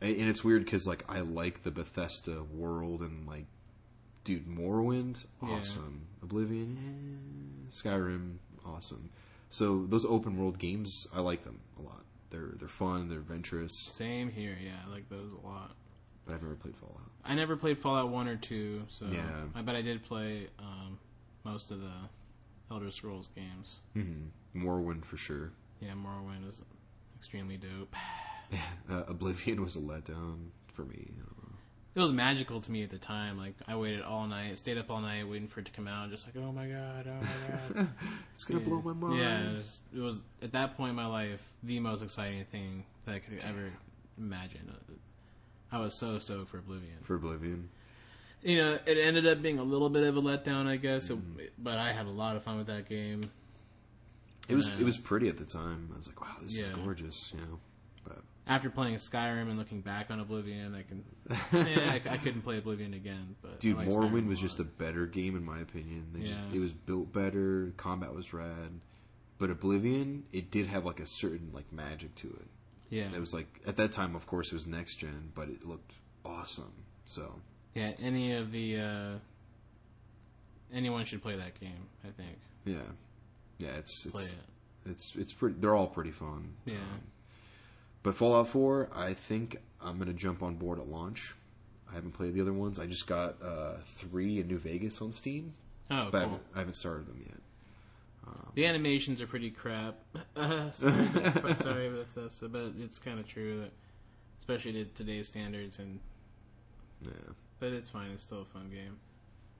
[0.00, 3.46] and, and it's weird because like I like the Bethesda world and like,
[4.24, 5.50] dude, Morrowind, Yeah.
[5.50, 6.06] awesome.
[6.22, 7.70] Oblivion, eh.
[7.70, 9.10] Skyrim, awesome.
[9.54, 12.04] So those open world games, I like them a lot.
[12.30, 13.08] They're they're fun.
[13.08, 13.70] They're adventurous.
[13.92, 14.56] Same here.
[14.60, 15.76] Yeah, I like those a lot.
[16.26, 17.10] But I've never played Fallout.
[17.24, 19.42] I never played Fallout One or Two, so Yeah.
[19.54, 20.98] I bet I did play um,
[21.44, 21.92] most of the
[22.68, 23.76] Elder Scrolls games.
[23.96, 24.66] Mm-hmm.
[24.66, 25.52] Morrowind for sure.
[25.80, 26.60] Yeah, Morrowind is
[27.16, 27.94] extremely dope.
[28.88, 31.08] Uh, Oblivion was a letdown for me.
[31.08, 31.43] I don't know.
[31.94, 33.38] It was magical to me at the time.
[33.38, 36.10] Like I waited all night, stayed up all night waiting for it to come out.
[36.10, 37.24] Just like, oh my god, oh
[37.74, 37.88] my god.
[38.34, 38.66] It's gonna Yeah.
[38.66, 39.18] blow my mind.
[39.20, 42.84] Yeah, it was, it was at that point in my life the most exciting thing
[43.06, 43.70] that I could ever
[44.18, 44.72] imagine.
[45.70, 46.96] I was so stoked for Oblivion.
[47.02, 47.68] For Oblivion.
[48.42, 51.08] You know, it ended up being a little bit of a letdown, I guess.
[51.08, 51.40] Mm-hmm.
[51.40, 53.30] It, but I had a lot of fun with that game.
[54.48, 54.80] It was Yeah.
[54.80, 55.88] it was pretty at the time.
[55.92, 57.58] I was like, wow, this is gorgeous, you know.
[58.46, 61.04] But After playing Skyrim and looking back on Oblivion, I can.
[61.66, 63.36] yeah, I, I couldn't play Oblivion again.
[63.42, 66.06] But dude, I like Morrowind was just a better game in my opinion.
[66.12, 66.56] They just, Yeah.
[66.56, 68.80] it was built better, combat was rad.
[69.38, 72.46] But Oblivion, it did have like a certain like magic to it.
[72.90, 75.64] yeah It was like at that time, of course, it was next gen, but it
[75.66, 75.92] looked
[76.24, 76.72] awesome.
[77.04, 77.40] So
[77.74, 77.92] yeah.
[78.00, 79.12] Any of the uh,
[80.72, 81.88] anyone should play that game.
[82.04, 82.78] I think yeah,
[83.58, 84.90] yeah, it's play it's it.
[84.90, 85.56] it's it's pretty.
[85.58, 86.54] They're all pretty fun.
[86.64, 86.74] Yeah.
[86.76, 87.00] Um,
[88.04, 91.34] but Fallout 4, I think I'm gonna jump on board at launch.
[91.90, 92.78] I haven't played the other ones.
[92.78, 95.52] I just got uh, three in New Vegas on Steam,
[95.90, 96.30] Oh, but I, cool.
[96.32, 97.38] haven't, I haven't started them yet.
[98.54, 99.96] The animations are pretty crap.
[100.36, 103.70] Sorry, sorry, Bethesda, but it's kind of true that,
[104.40, 105.98] especially to today's standards, and
[107.02, 107.10] Yeah,
[107.58, 108.12] but it's fine.
[108.12, 108.96] It's still a fun game.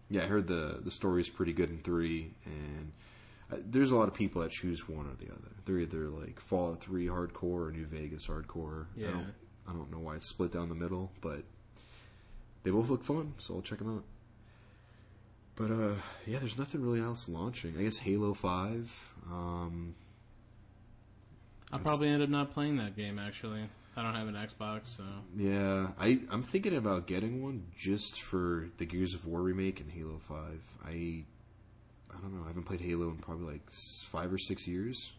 [0.08, 0.22] yeah.
[0.22, 2.92] I heard the the story is pretty good in three, and
[3.64, 5.50] there's a lot of people that choose one or the other.
[5.64, 8.86] They're either like Fallout 3 hardcore or New Vegas hardcore.
[8.96, 9.08] Yeah.
[9.08, 9.34] I don't,
[9.68, 11.42] I don't know why it's split down the middle, but
[12.62, 14.04] they both look fun, so I'll check them out.
[15.56, 15.94] But uh,
[16.26, 17.74] yeah, there's nothing really else launching.
[17.78, 19.14] I guess Halo Five.
[19.30, 19.94] Um,
[21.72, 23.18] I'll probably end up not playing that game.
[23.20, 25.04] Actually, I don't have an Xbox, so
[25.36, 29.90] yeah, I I'm thinking about getting one just for the Gears of War remake and
[29.90, 30.60] Halo Five.
[30.84, 31.24] I
[32.16, 32.44] I don't know.
[32.44, 35.12] I haven't played Halo in probably like five or six years,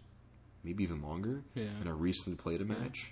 [0.63, 1.43] maybe even longer.
[1.53, 1.65] Yeah.
[1.79, 3.11] And I recently played a match.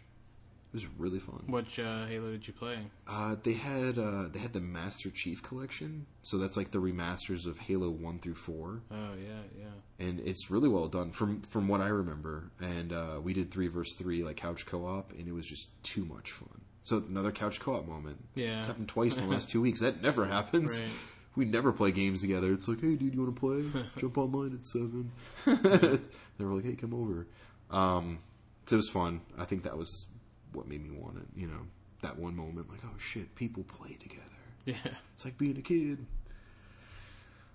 [0.73, 1.43] It was really fun.
[1.47, 2.79] which uh, Halo did you play?
[3.07, 7.45] Uh, they had uh, they had the Master Chief collection, so that's like the remasters
[7.45, 8.81] of Halo One through Four.
[8.89, 10.05] Oh yeah, yeah.
[10.07, 12.49] and it's really well done from from what I remember.
[12.59, 16.05] And uh, we did three versus three like couch co-op, and it was just too
[16.05, 16.61] much fun.
[16.81, 18.17] So another couch co-op moment.
[18.33, 18.57] Yeah.
[18.57, 19.81] it's happened twice in the last two weeks.
[19.81, 20.81] That never happens.
[20.81, 20.89] Right.
[21.35, 22.53] We never play games together.
[22.53, 23.85] It's like, hey, dude, you want to play?
[23.97, 25.11] Jump online at seven.
[25.45, 27.27] they were like, hey, come over.
[27.71, 28.19] Um,
[28.65, 29.21] so it was fun.
[29.37, 30.05] I think that was
[30.53, 31.27] what made me want it.
[31.35, 31.61] You know,
[32.01, 34.21] that one moment, like, oh shit, people play together.
[34.65, 34.75] Yeah.
[35.13, 36.05] It's like being a kid.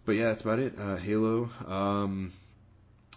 [0.04, 0.74] But yeah, that's about it.
[0.78, 1.50] Uh, Halo.
[1.66, 2.32] Um,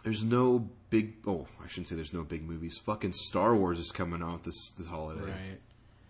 [0.03, 1.15] there's no big.
[1.25, 2.77] Oh, I shouldn't say there's no big movies.
[2.77, 5.21] Fucking Star Wars is coming out this this holiday.
[5.21, 5.59] Right.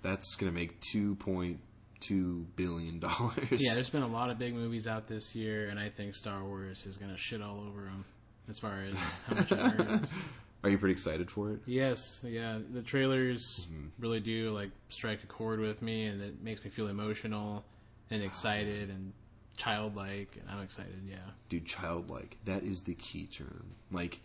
[0.02, 1.60] That's gonna make two point
[2.02, 3.48] two billion dollars.
[3.62, 6.44] Yeah, there's been a lot of big movies out this year, and I think Star
[6.44, 8.04] Wars is gonna shit all over them
[8.50, 8.96] as far as
[9.28, 10.10] how much it earns.
[10.64, 11.60] Are you pretty excited for it?
[11.66, 13.88] Yes, yeah, the trailers Mm-hmm.
[14.00, 17.64] really do like strike a chord with me, and it makes me feel emotional
[18.12, 19.14] and excited and
[19.58, 21.02] childlike, and I'm excited.
[21.10, 21.16] Yeah,
[21.50, 22.38] Dude, childlike.
[22.46, 23.66] That is the key term.
[23.92, 24.20] Like,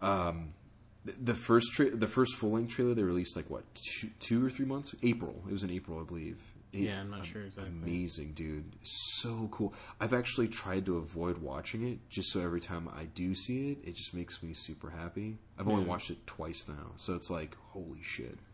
[0.00, 0.52] um,
[1.04, 4.50] the first tra- the first full length trailer they released like what two, two or
[4.50, 4.94] three months?
[5.02, 5.42] April.
[5.48, 6.38] It was in April, I believe.
[6.72, 7.70] Yeah, I'm not sure exactly.
[7.70, 8.64] Amazing, dude.
[8.82, 9.74] So cool.
[10.00, 13.78] I've actually tried to avoid watching it just so every time I do see it,
[13.84, 15.36] it just makes me super happy.
[15.58, 18.38] I've only watched it twice now, so it's like holy shit.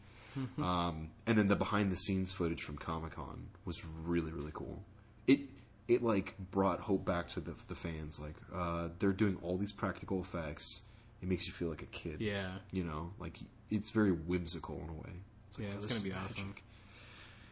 [0.62, 4.84] Um, and then the behind the scenes footage from Comic Con was really really cool.
[5.26, 5.40] It
[5.88, 8.20] it like brought hope back to the the fans.
[8.20, 10.82] Like uh, they're doing all these practical effects,
[11.22, 12.20] it makes you feel like a kid.
[12.20, 12.50] Yeah.
[12.70, 13.38] You know, like
[13.70, 15.16] it's very whimsical in a way.
[15.48, 16.54] It's like, Yeah, oh, it's gonna be is awesome.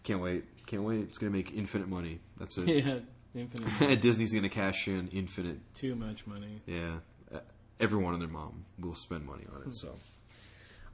[0.06, 0.44] Can't wait.
[0.66, 1.00] Can't wait.
[1.00, 2.20] It's gonna make infinite money.
[2.38, 2.68] That's it.
[2.68, 2.98] yeah.
[3.34, 4.00] Infinite.
[4.00, 5.58] Disney's gonna cash in infinite.
[5.74, 6.62] Too much money.
[6.64, 7.00] Yeah,
[7.34, 7.40] Uh,
[7.78, 9.74] everyone and their mom will spend money on it.
[9.74, 9.90] So,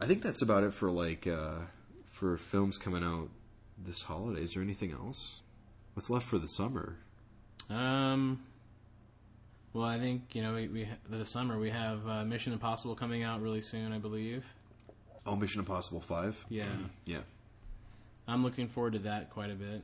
[0.01, 1.59] I think that's about it for like uh,
[2.11, 3.29] for films coming out
[3.79, 4.42] this holiday.
[4.42, 5.42] Is there anything else?
[5.94, 6.96] What's left for the summer?
[7.70, 8.40] Um.
[9.75, 13.22] Well, I think you know we, we the summer we have uh, Mission Impossible coming
[13.22, 14.44] out really soon, I believe.
[15.25, 16.44] Oh, Mission Impossible Five.
[16.48, 16.64] Yeah,
[17.05, 17.18] Yeah,
[18.29, 19.83] I'm looking forward to that quite a bit.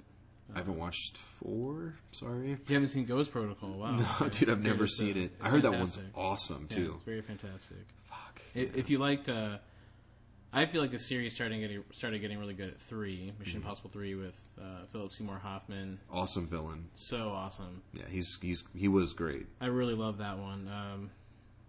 [0.55, 1.95] I haven't watched four.
[2.13, 2.51] Sorry.
[2.51, 3.71] You haven't seen Ghost Protocol?
[3.73, 3.97] Wow.
[3.97, 4.29] No, Okay.
[4.41, 5.33] dude, I've never seen it.
[5.43, 6.17] I heard that one's fantastic.
[6.17, 6.93] awesome Yeah, too.
[6.97, 7.79] it's very fantastic.
[8.05, 8.41] Fuck.
[8.57, 9.59] I- If you liked, uh,
[10.51, 13.67] I feel like the series started getting started getting really good at three, Mission Mm-hmm.
[13.67, 15.99] Impossible three with uh, Philip Seymour Hoffman.
[16.11, 16.87] Awesome villain.
[16.95, 17.83] So awesome.
[17.93, 19.47] Yeah, he's he's he was great.
[19.61, 20.67] I really love that one.
[20.69, 21.11] Um,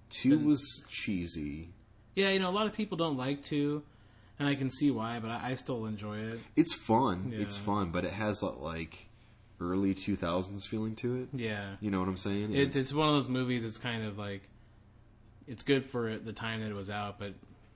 [0.10, 1.70] Two Then- was cheesy.
[2.16, 3.84] yeah, you know, a lot of people don't like two,
[4.40, 6.40] and I can see why, but I, I still enjoy it.
[6.56, 7.32] It's fun.
[7.34, 7.42] Yeah.
[7.42, 9.08] It's fun, but it has uh, like
[9.62, 11.30] early two thousands feeling to it.
[11.34, 11.76] Yeah.
[11.82, 12.56] You know what I'm saying?
[12.56, 13.64] It's it's one of those movies.
[13.64, 14.42] It's kind of like
[15.48, 17.34] it's good for the time that it was out, but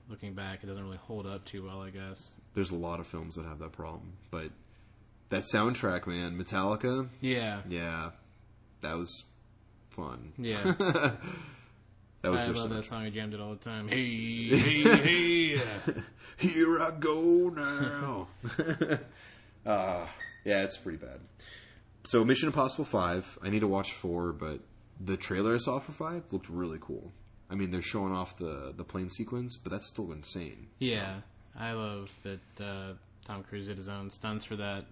[0.08, 1.82] looking back, it doesn't really hold up too well.
[1.82, 2.30] I guess.
[2.54, 4.50] There's a lot of films that have that problem, but
[5.30, 7.62] that soundtrack, man, Metallica, Yeah.
[7.68, 8.10] yeah,
[8.82, 9.24] that was
[9.90, 10.32] fun.
[10.38, 10.74] Yeah.
[12.24, 13.02] That was I their love that song.
[13.02, 13.86] I jammed it all the time.
[13.86, 15.60] Hey, hey, hey.
[16.38, 18.28] Here I go now.
[19.66, 20.06] uh,
[20.42, 21.20] yeah, it's pretty bad.
[22.04, 24.60] So Mission Impossible Five, I need to watch four, but
[24.98, 27.12] the trailer I saw for five looked really cool.
[27.50, 30.68] I mean, they're showing off the the plane sequence, but that's still insane.
[30.78, 31.16] Yeah,
[31.54, 32.92] I love that uh,
[33.26, 34.86] Tom Cruise did his own stunts for that.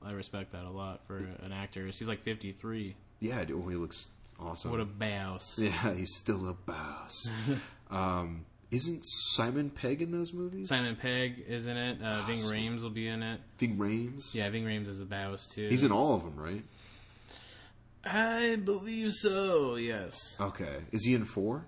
[0.00, 1.84] I respect that a lot for an actor.
[1.86, 2.94] He's like 53.
[3.18, 4.06] Yeah, dude, well, he looks
[4.38, 4.70] awesome.
[4.70, 5.58] What a boss.
[5.62, 7.30] yeah, he's still a boss.
[7.90, 10.68] um, isn't Simon Pegg in those movies?
[10.68, 12.02] Simon Pegg is in it.
[12.02, 12.56] Uh, Ving Awesome.
[12.56, 13.40] Rhames will be in it.
[13.58, 14.34] Ving Rhames.
[14.34, 15.68] Yeah, Ving Rhames is a boss too.
[15.68, 16.64] He's in all of them, right?
[18.04, 19.76] I believe so.
[19.76, 20.36] Yes.
[20.40, 20.76] Okay.
[20.92, 21.66] Is he in four?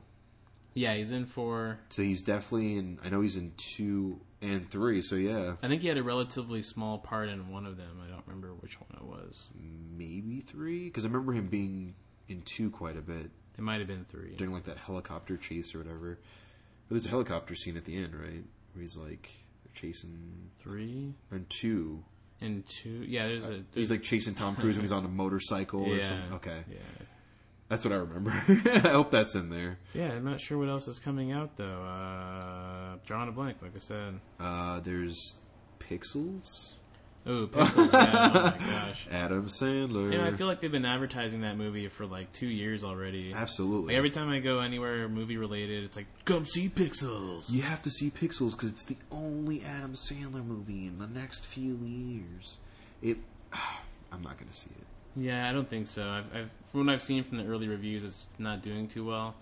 [0.74, 1.80] Yeah, he's in four.
[1.88, 2.98] So he's definitely in.
[3.04, 5.02] I know he's in two and three.
[5.02, 8.00] So yeah, I think he had a relatively small part in one of them.
[8.04, 9.48] I don't remember which one it was.
[9.96, 10.84] maybe three.
[10.84, 11.94] Because I remember him being
[12.30, 14.34] in two quite a bit It might have been three.
[14.36, 16.18] during like that helicopter chase or whatever.
[16.88, 18.44] There's a helicopter scene at the end, right?
[18.72, 19.30] Where he's like
[19.64, 20.50] they're chasing.
[20.58, 22.02] Three And two,
[22.40, 23.04] and two.
[23.06, 23.62] Yeah, there's a.
[23.74, 26.08] he's like chasing Tom Cruise when he's on a motorcycle or yeah.
[26.08, 26.32] something.
[26.34, 26.78] Okay, Yeah.
[27.68, 28.30] that's what I remember.
[28.70, 29.78] I hope that's in there.
[29.94, 31.82] Yeah, I'm not sure what else is coming out though.
[31.82, 34.20] Uh, drawing a blank, like I said.
[34.40, 35.36] Uh, there's
[35.78, 36.72] Pixels.
[37.30, 37.92] Oh, Pixels.
[37.92, 39.06] yeah, oh my gosh.
[39.10, 40.12] Adam Sandler.
[40.12, 43.32] You know, I feel like they've been advertising that movie for like two years already.
[43.32, 43.88] Absolutely.
[43.88, 47.52] Like every time I go anywhere movie related, it's like come see Pixels.
[47.52, 51.46] You have to see Pixels because it's the only Adam Sandler movie in the next
[51.46, 52.58] few years.
[53.00, 53.18] It.
[54.12, 54.86] I'm not gonna see it.
[55.16, 56.02] Yeah, I don't think so.
[56.02, 59.34] I've, I've from what I've seen from the early reviews, it's not doing too well.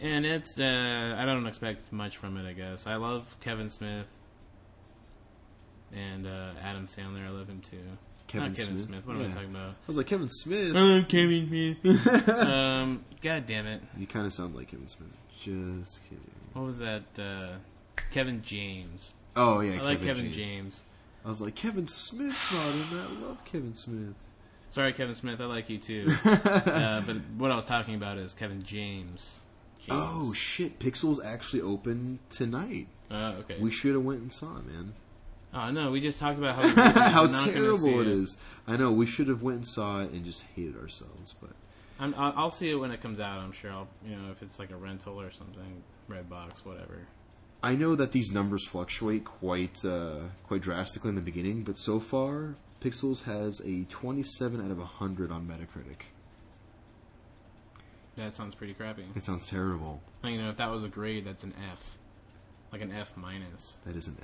[0.00, 2.46] And it's uh, I don't expect much from it.
[2.46, 4.06] I guess I love Kevin Smith
[5.94, 7.26] and uh, Adam Sandler.
[7.26, 7.76] I love him too.
[8.26, 8.88] Kevin not Kevin Smith?
[8.88, 9.06] Smith.
[9.06, 9.70] What am I talking about?
[9.70, 10.72] I was like Kevin Smith.
[10.76, 12.28] Oh, Kevin Smith.
[12.28, 13.82] um, God damn it!
[13.96, 15.16] you kind of sound like Kevin Smith.
[15.38, 16.30] Just kidding.
[16.52, 17.04] What was that?
[17.18, 17.56] Uh,
[18.10, 19.14] Kevin James.
[19.34, 20.36] Oh yeah, I Kevin, like Kevin James.
[20.36, 20.84] James.
[21.24, 23.06] I was like Kevin Smith's not in that.
[23.08, 24.14] I love Kevin Smith.
[24.70, 25.40] Sorry, Kevin Smith.
[25.40, 26.06] I like you too.
[26.24, 29.40] uh, but what I was talking about is Kevin James.
[29.78, 29.88] James.
[29.90, 30.78] Oh shit!
[30.78, 32.88] Pixels actually open tonight.
[33.10, 33.56] Uh, okay.
[33.58, 34.92] We should have went and saw it, man.
[35.54, 38.36] Oh no, we just talked about how How we're not gonna terrible it is.
[38.66, 41.50] I know we should have went and saw it and just hated ourselves, but
[42.00, 43.40] I'm, I'll, I'll see it when it comes out.
[43.40, 47.06] I'm sure I'll, you know, if it's like a rental or something, Redbox, whatever.
[47.62, 51.98] I know that these numbers fluctuate quite uh, quite drastically in the beginning, but so
[51.98, 56.02] far, Pixels has a 27 out of 100 on Metacritic.
[58.16, 59.04] That sounds pretty crappy.
[59.14, 60.02] It sounds terrible.
[60.24, 61.98] You know, if that was a grade, that's an F,
[62.72, 63.76] like an F minus.
[63.84, 64.16] That is an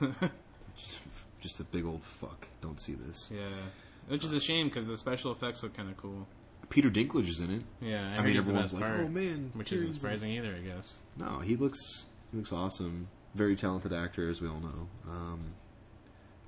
[0.00, 0.30] F.
[0.76, 0.98] just,
[1.40, 2.46] just a big old fuck.
[2.60, 3.30] Don't see this.
[3.32, 3.40] Yeah,
[4.08, 6.26] which is a shame because the special effects look kind of cool.
[6.68, 7.62] Peter Dinklage is in it.
[7.80, 10.60] Yeah, I, I mean, everyone's like, part, "Oh man," which isn't in surprising either, I
[10.60, 10.96] guess.
[11.16, 13.08] No, he looks he looks awesome.
[13.34, 14.88] Very talented actor, as we all know.
[15.08, 15.40] Um,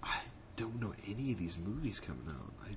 [0.02, 0.18] I
[0.56, 2.52] don't know any of these movies coming out.
[2.64, 2.76] I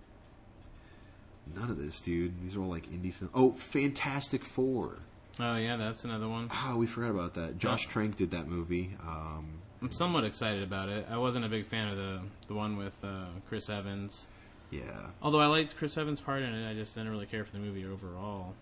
[1.60, 2.41] none of this, dude.
[2.41, 3.31] These are all like indie films.
[3.36, 4.99] Oh, Fantastic Four.
[5.39, 6.49] Oh yeah, that's another one.
[6.51, 7.58] Ah, we forgot about that.
[7.58, 8.95] Josh Trank did that movie.
[9.05, 11.06] Um, I'm somewhat excited about it.
[11.12, 14.28] I wasn't a big fan of the the one with uh, Chris Evans.
[14.71, 17.52] yeah, Although I liked Chris Evans' part in it, I just didn't really care for
[17.52, 18.56] the movie overall.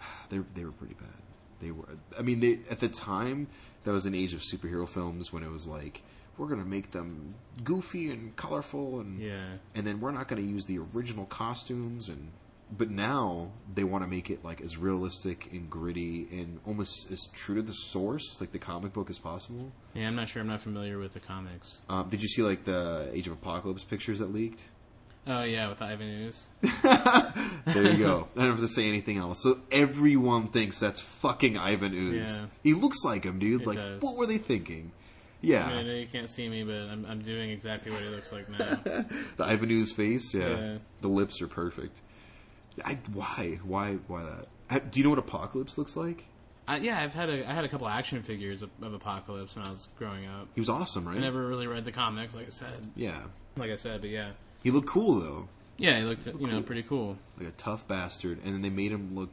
[0.30, 1.20] they they were pretty bad.
[1.60, 1.84] They were.
[2.18, 3.48] I mean, they at the time
[3.84, 6.02] that was an age of superhero films when it was like
[6.38, 9.44] we're gonna make them goofy and colorful and Yeah.
[9.74, 12.30] and then we're not gonna use the original costumes and
[12.76, 17.26] but now they want to make it like as realistic and gritty and almost as
[17.32, 19.72] true to the source, like the comic book, as possible.
[19.94, 20.42] Yeah, I'm not sure.
[20.42, 21.78] I'm not familiar with the comics.
[21.88, 24.68] Um, did you see like the Age of Apocalypse pictures that leaked?
[25.26, 26.46] Oh yeah, with Ivan Ooze.
[27.66, 28.28] There you go.
[28.36, 29.42] I don't have to say anything else.
[29.42, 32.38] So everyone thinks that's fucking Ivan Ooze.
[32.38, 32.46] Yeah.
[32.62, 33.62] He looks like him, dude.
[33.62, 34.02] It like, does.
[34.02, 34.92] what were they thinking?
[35.40, 38.00] Yeah, I, mean, I know you can't see me, but I'm, I'm doing exactly what
[38.00, 38.58] he looks like now.
[39.36, 40.34] the Ivan Ooze face.
[40.34, 40.48] Yeah.
[40.48, 40.78] Yeah.
[41.00, 42.00] the lips are perfect.
[42.84, 43.58] I, why?
[43.64, 43.94] Why?
[44.08, 44.46] Why that?
[44.70, 46.26] Uh, Do you know what Apocalypse looks like?
[46.66, 49.66] I, yeah, I've had a I had a couple action figures of, of Apocalypse when
[49.66, 50.48] I was growing up.
[50.54, 51.16] He was awesome, right?
[51.18, 52.90] I never really read the comics, like I said.
[52.96, 53.20] Yeah,
[53.56, 54.30] Like I said, but yeah,
[54.62, 57.18] he looked cool though, yeah, he looked you know pretty cool.
[57.38, 58.38] like a tough bastard.
[58.44, 59.28] And then they made him look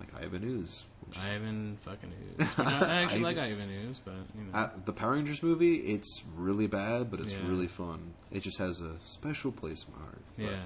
[0.00, 0.84] like Ivan Ooze.
[1.12, 2.48] is- Ivan fucking Ooze.
[2.58, 5.76] You know, I actually like Ivan Ooze, but you know, Uh, the Power Rangers movie,
[5.76, 7.46] it's really bad, but it's Yeah.
[7.46, 8.14] really fun.
[8.32, 10.18] It just has a special place in my heart.
[10.36, 10.62] But, yeah.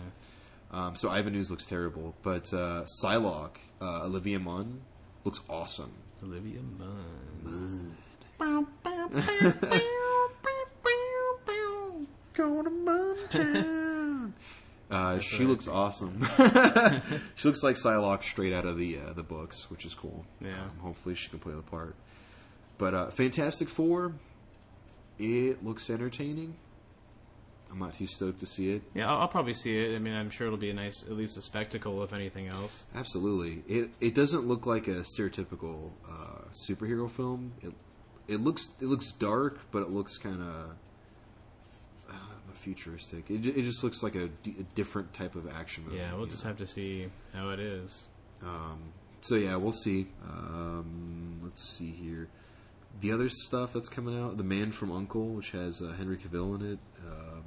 [0.73, 4.83] Um, so Ivan Ooze looks terrible, but uh, Psylocke, uh, Olivia Munn,
[5.25, 5.93] looks awesome.
[6.23, 7.97] Olivia Munn.
[12.33, 14.35] Go to Mountain.
[14.91, 16.21] uh, she looks awesome.
[17.35, 20.25] she looks like Psylocke straight out of the uh, the books, which is cool.
[20.41, 20.51] Yeah.
[20.53, 21.97] Um, hopefully, she can play the part.
[22.79, 24.15] But uh, Fantastic Four,
[25.19, 26.55] it looks entertaining.
[27.71, 28.83] I'm not too stoked to see it.
[28.95, 29.95] Yeah, I'll, I'll probably see it.
[29.95, 32.85] I mean, I'm sure it'll be a nice, at least a spectacle, if anything else.
[32.95, 37.53] Absolutely, it it doesn't look like a stereotypical uh, superhero film.
[37.63, 37.73] It
[38.27, 40.77] it looks it looks dark, but it looks kind of
[42.09, 43.31] don't know, futuristic.
[43.31, 45.99] It it just looks like a, d- a different type of action movie.
[45.99, 46.49] Yeah, we'll just know?
[46.49, 48.07] have to see how it is.
[48.43, 50.09] Um, so yeah, we'll see.
[50.29, 52.29] Um, let's see here.
[53.01, 56.61] The other stuff that's coming out, The Man from Uncle, which has uh, Henry Cavill
[56.61, 56.79] in it.
[57.07, 57.45] Um,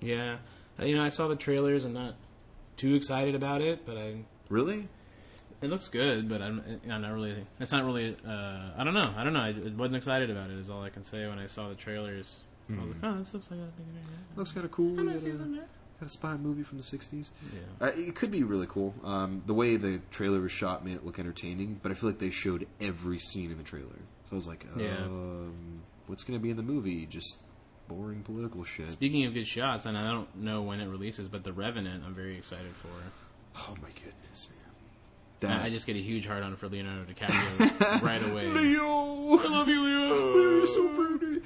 [0.00, 0.38] Yeah,
[0.80, 1.84] uh, you know, I saw the trailers.
[1.84, 2.14] I'm not
[2.76, 4.16] too excited about it, but I
[4.48, 4.88] really?
[5.62, 6.28] it looks good.
[6.28, 7.46] But I'm, I'm not really.
[7.60, 8.16] It's not really.
[8.26, 9.14] Uh, I don't know.
[9.16, 9.40] I don't know.
[9.40, 10.58] I, I wasn't excited about it.
[10.58, 12.40] Is all I can say when I saw the trailers.
[12.68, 14.98] I was like, oh, this looks like a Looks kind of cool.
[14.98, 15.30] I'm Got a,
[16.00, 17.30] got a spy movie from the '60s.
[17.54, 17.60] Yeah.
[17.86, 18.92] Uh, it could be really cool.
[19.04, 22.18] Um, the way the trailer was shot made it look entertaining, but I feel like
[22.18, 23.86] they showed every scene in the trailer.
[24.24, 25.06] So I was like, um, Yeah.
[26.08, 27.06] what's going to be in the movie?
[27.06, 27.38] Just
[27.88, 28.88] boring political shit.
[28.88, 32.14] Speaking of good shots, and I don't know when it releases, but The Revenant, I'm
[32.14, 32.88] very excited for.
[33.58, 34.48] Oh my goodness,
[35.40, 35.50] man!
[35.50, 38.46] I, That I just get a huge heart on for Leonardo DiCaprio right away.
[38.48, 40.34] Leo, I love you, Leo.
[40.34, 41.40] You're so pretty.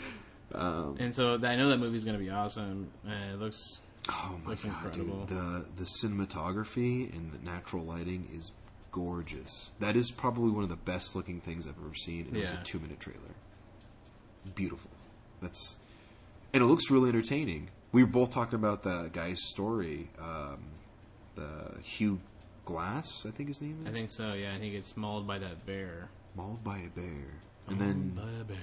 [0.53, 2.91] Um, And so I know that movie's going to be awesome.
[3.07, 5.25] Uh, it looks oh my Looks god, incredible.
[5.27, 5.29] dude!
[5.39, 8.51] The the cinematography and the natural lighting is
[8.93, 9.71] gorgeous.
[9.79, 12.27] That is probably one of the best looking things I've ever seen.
[12.35, 13.21] It was a two minute trailer.
[14.55, 14.91] Beautiful.
[15.41, 15.77] That's
[16.53, 17.69] and it looks really entertaining.
[17.93, 20.59] We were both talking about the guy's story, um,
[21.35, 22.21] the Hugh
[22.65, 23.89] Glass, I think his name is.
[23.89, 24.53] I think so, yeah.
[24.53, 26.09] And he gets mauled by that bear.
[26.37, 27.27] mauled by a bear,
[27.67, 28.57] and then by a bear.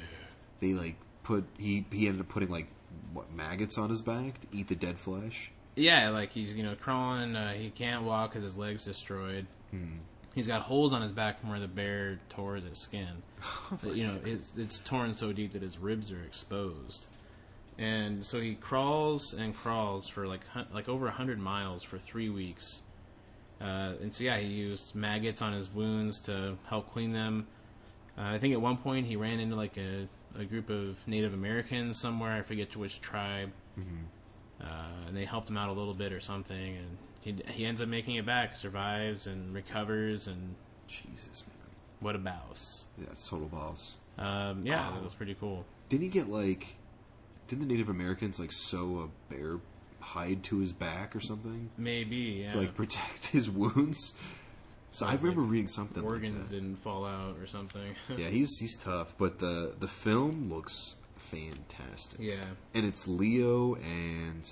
[0.61, 2.67] they like put he he ended up putting like
[3.13, 5.51] what maggots on his back to eat the dead flesh.
[5.75, 7.35] Yeah, like he's you know crawling.
[7.35, 9.45] Uh, he can't walk because his legs destroyed.
[9.71, 9.97] Hmm.
[10.33, 13.23] He's got holes on his back from where the bear tore his skin.
[13.83, 17.05] Oh you know, it's, it's torn so deep that his ribs are exposed.
[17.79, 20.41] And so he crawls and crawls for like
[20.73, 22.81] like over hundred miles for three weeks.
[23.61, 27.47] Uh, and so yeah, he used maggots on his wounds to help clean them.
[28.17, 30.07] Uh, I think at one point he ran into like a,
[30.39, 32.31] a group of Native Americans somewhere.
[32.33, 33.51] I forget to which tribe.
[34.59, 34.63] Uh,
[35.07, 37.87] and they helped him out a little bit or something, and he he ends up
[37.87, 40.55] making it back, survives and recovers, and
[40.87, 42.85] Jesus, man, what a bouse!
[42.97, 43.99] yeah, it's total boss.
[44.17, 44.95] Um, yeah, Oh.
[44.95, 45.63] that was pretty cool.
[45.89, 46.75] Didn't he get like?
[47.47, 49.59] Didn't the Native Americans like sew a bear
[49.99, 54.13] hide to his back or something Maybe yeah, to like protect his wounds?
[54.89, 56.55] So I remember like reading something organs like that.
[56.55, 57.95] didn't fall out or something.
[58.17, 62.19] Yeah, he's he's tough, but the the film looks fantastic.
[62.21, 62.35] yeah.
[62.73, 64.51] and it's Leo and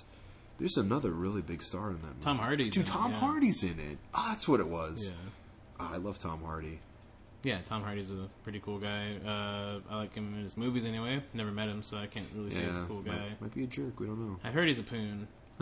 [0.58, 2.20] there's another really big star in that movie.
[2.22, 3.18] Tom Hardy's Dude, in it, Tom yeah.
[3.18, 3.98] Hardy's in it.
[4.14, 5.06] Ah, that's what it was.
[5.06, 5.12] Yeah,
[5.80, 6.80] Ah, I love Tom Hardy.
[7.42, 7.58] Yeah.
[7.64, 9.16] Tom Hardy's a pretty cool guy.
[9.24, 11.22] Uh, I like him in his movies anyway.
[11.34, 13.12] Never met him, so I can't really say he's a cool guy.
[13.12, 13.98] might, might be a jerk.
[14.00, 14.38] We don't know.
[14.44, 15.28] I heard he's a poon.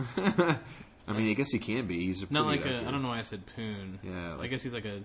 [1.07, 2.07] I mean, I guess he can be.
[2.07, 2.79] He's a Not like a.
[2.87, 3.99] I don't know why I said poon.
[4.03, 5.03] Yeah, I like guess he's like a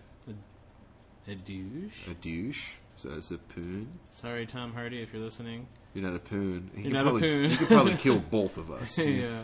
[1.27, 2.07] a, a douche.
[2.09, 2.71] a douche.
[2.95, 3.87] So it's a poon.
[4.09, 5.67] Sorry, Tom Hardy, if you're listening.
[5.93, 6.69] You're not a poon.
[6.75, 7.49] He You're could not a probably, poon.
[7.49, 8.97] He could probably kill both of us.
[8.97, 9.39] yeah.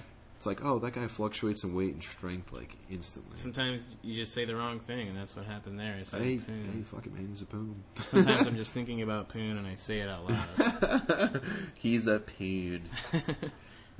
[0.46, 3.36] It's like, oh, that guy fluctuates in weight and strength like instantly.
[3.40, 5.96] Sometimes you just say the wrong thing, and that's what happened there.
[6.00, 6.62] I said Hey, poon.
[6.72, 7.84] hey, fucking man, he's a poon.
[7.96, 11.42] Sometimes I'm just thinking about poon, and I say it out loud.
[11.74, 12.84] he's a poon.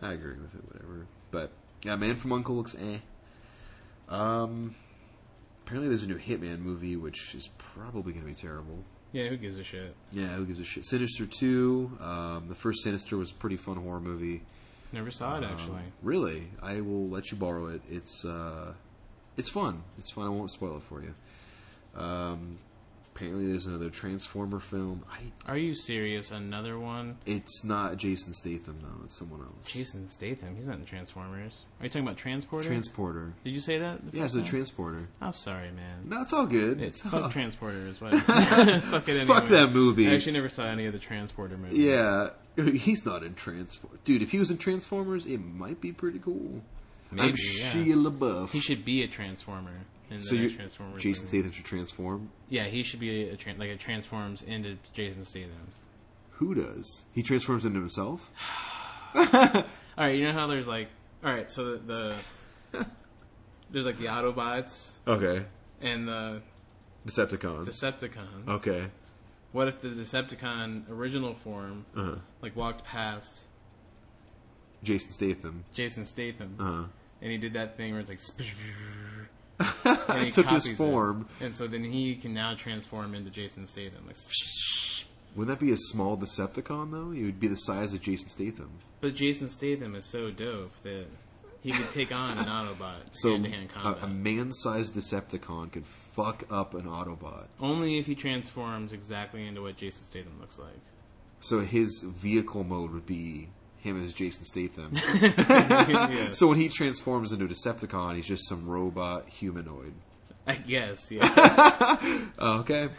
[0.02, 1.08] I agree with it, whatever.
[1.32, 1.52] But
[1.84, 2.98] yeah, Man from Uncle looks eh.
[4.10, 4.76] Um,
[5.66, 8.84] apparently there's a new Hitman movie, which is probably going to be terrible.
[9.14, 9.96] yeah, who gives a shit?
[10.12, 10.86] Yeah, who gives a shit?
[10.86, 11.98] Sinister Two.
[12.00, 14.44] Um, the first Sinister was a pretty fun horror movie.
[14.96, 15.82] Never saw it Um, actually.
[16.02, 17.82] really, I will let you borrow it.
[17.90, 18.74] It's uh,
[19.36, 19.84] it's fun.
[20.00, 20.26] It's fun.
[20.26, 21.14] I won't spoil it for you.
[22.02, 22.58] Um,
[23.16, 25.04] apparently, there's another Transformer film.
[25.10, 26.32] I Are you serious?
[26.32, 27.18] Another one?
[27.26, 29.04] It's not Jason Statham though.
[29.06, 29.72] It's someone else.
[29.72, 30.56] Jason Statham.
[30.58, 31.64] He's not in Transformers.
[31.80, 32.68] Are you talking about Transporter?
[32.68, 33.34] Transporter.
[33.44, 34.00] Did you say that?
[34.12, 34.50] the Yeah, first it's a time?
[34.50, 35.08] transporter.
[35.22, 36.10] I'm sorry, man.
[36.10, 36.82] No, it's all good.
[36.82, 38.18] It's all- fuck Transporter as well.
[38.20, 39.26] fuck it anyway.
[39.26, 40.10] Fuck that movie.
[40.10, 41.78] I actually never saw any of the Transporter movies.
[41.78, 44.00] Yeah, he's not in Transformers.
[44.04, 46.62] Dude, if he was in Transformers, it might be pretty cool.
[47.12, 47.72] Maybe, I'm yeah.
[47.94, 48.52] Shia LaBeouf.
[48.52, 49.72] He should be a Transformer
[50.10, 51.02] the so next you Transformers.
[51.04, 51.28] Jason movie.
[51.38, 52.30] Statham should transform.
[52.50, 55.52] Yeah, he should be a tran like a transforms into Jason Statham.
[56.32, 57.04] Who does?
[57.14, 58.30] He transforms into himself.
[59.16, 59.24] All
[59.98, 60.90] right, you know how there's like,
[61.24, 62.16] all right, so the,
[62.74, 62.86] the
[63.72, 65.46] there's like the Autobots Okay.
[65.82, 66.42] and the
[67.08, 67.66] Decepticons.
[67.68, 68.48] Decepticons.
[68.50, 68.88] okay.
[69.54, 72.16] What if the Decepticon original form Uh-huh.
[72.42, 73.46] like walked past
[74.84, 75.64] Jason Statham.
[75.74, 76.84] Jason Statham Uh-huh.
[77.22, 78.20] and he did that thing where it's like.
[79.60, 80.76] I he took his copies it.
[80.78, 81.28] form.
[81.40, 84.06] and so then he can now transform into Jason Statham.
[84.08, 84.18] Like,
[85.36, 87.12] Wouldn't that be a small Decepticon though?
[87.12, 88.72] It would be the size of Jason Statham.
[89.02, 91.06] but Jason Statham is so dope that
[91.62, 94.04] he could take on an Autobot So hand-to-hand a, combat.
[94.04, 97.48] a man-sized Decepticon could fuck up an Autobot.
[97.60, 100.80] Only if he transforms exactly into what Jason Statham looks like.
[101.42, 103.50] So his vehicle mode would be
[103.86, 104.92] him as Jason Statham.
[105.16, 106.32] Yeah.
[106.34, 109.94] So when he transforms into Decepticon, he's just some robot humanoid.
[110.48, 112.28] I guess, yeah.
[112.40, 112.90] Okay.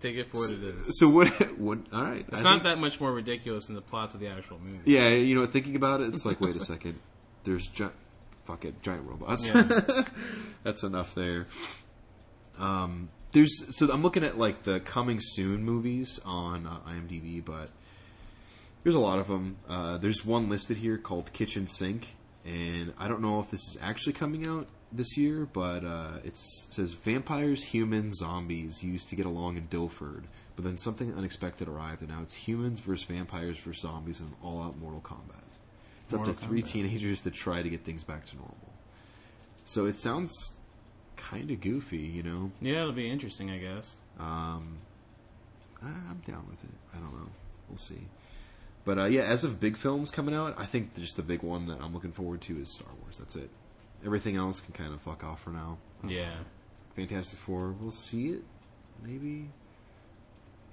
[0.00, 0.98] Take it for what it is.
[0.98, 1.28] So what?
[1.58, 1.78] What?
[1.92, 2.24] All right.
[2.28, 4.80] It's I not think- that much more ridiculous than the plots of the actual movie.
[4.90, 6.98] Yeah, you know, thinking about it, it's like, wait a second.
[7.44, 7.88] There's gi-
[8.44, 9.48] fuck it, giant robots.
[9.48, 10.02] Yeah.
[10.62, 11.46] That's enough there.
[12.58, 17.70] Um, there's so I'm looking at like the coming soon movies on uh, IMDb, but
[18.84, 19.56] there's a lot of them.
[19.68, 22.14] Uh, there's one listed here called Kitchen Sink,
[22.44, 26.66] and I don't know if this is actually coming out this year, but uh, it's,
[26.68, 30.24] it says vampires, humans, zombies used to get along in Dilford,
[30.54, 34.78] but then something unexpected arrived, and now it's humans versus vampires versus zombies in all-out
[34.78, 35.42] Mortal Kombat.
[36.04, 36.68] It's up Mortal to three Kombat.
[36.68, 38.56] teenagers to try to get things back to normal.
[39.64, 40.52] So it sounds
[41.16, 42.52] kind of goofy, you know.
[42.60, 43.96] Yeah, it'll be interesting, I guess.
[44.20, 44.76] Um,
[45.82, 46.70] I, I'm down with it.
[46.94, 47.30] I don't know.
[47.68, 48.06] We'll see.
[48.84, 51.66] But uh, yeah, as of big films coming out, I think just the big one
[51.68, 53.18] that I'm looking forward to is Star Wars.
[53.18, 53.48] That's it.
[54.04, 55.78] Everything else can kind of fuck off for now.
[56.04, 56.34] Uh, Yeah.
[56.94, 58.42] Fantastic Four, we'll see it.
[59.02, 59.48] Maybe.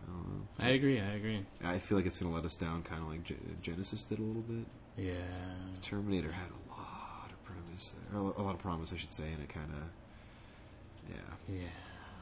[0.03, 0.41] I don't know.
[0.59, 1.45] I agree, I agree.
[1.63, 4.19] I feel like it's going to let us down, kind of like Ge- Genisys did
[4.19, 4.65] a little bit.
[4.97, 5.13] Yeah.
[5.81, 9.23] Terminator had a lot of promise, there, or a lot of promise, I should say,
[9.31, 9.89] and it kind of,
[11.47, 11.65] Yeah.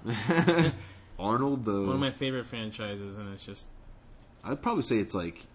[0.06, 0.72] yeah.
[1.20, 3.66] Arnold, though, One of my favorite franchises, and it's just.
[4.44, 5.46] I'd probably say it's like,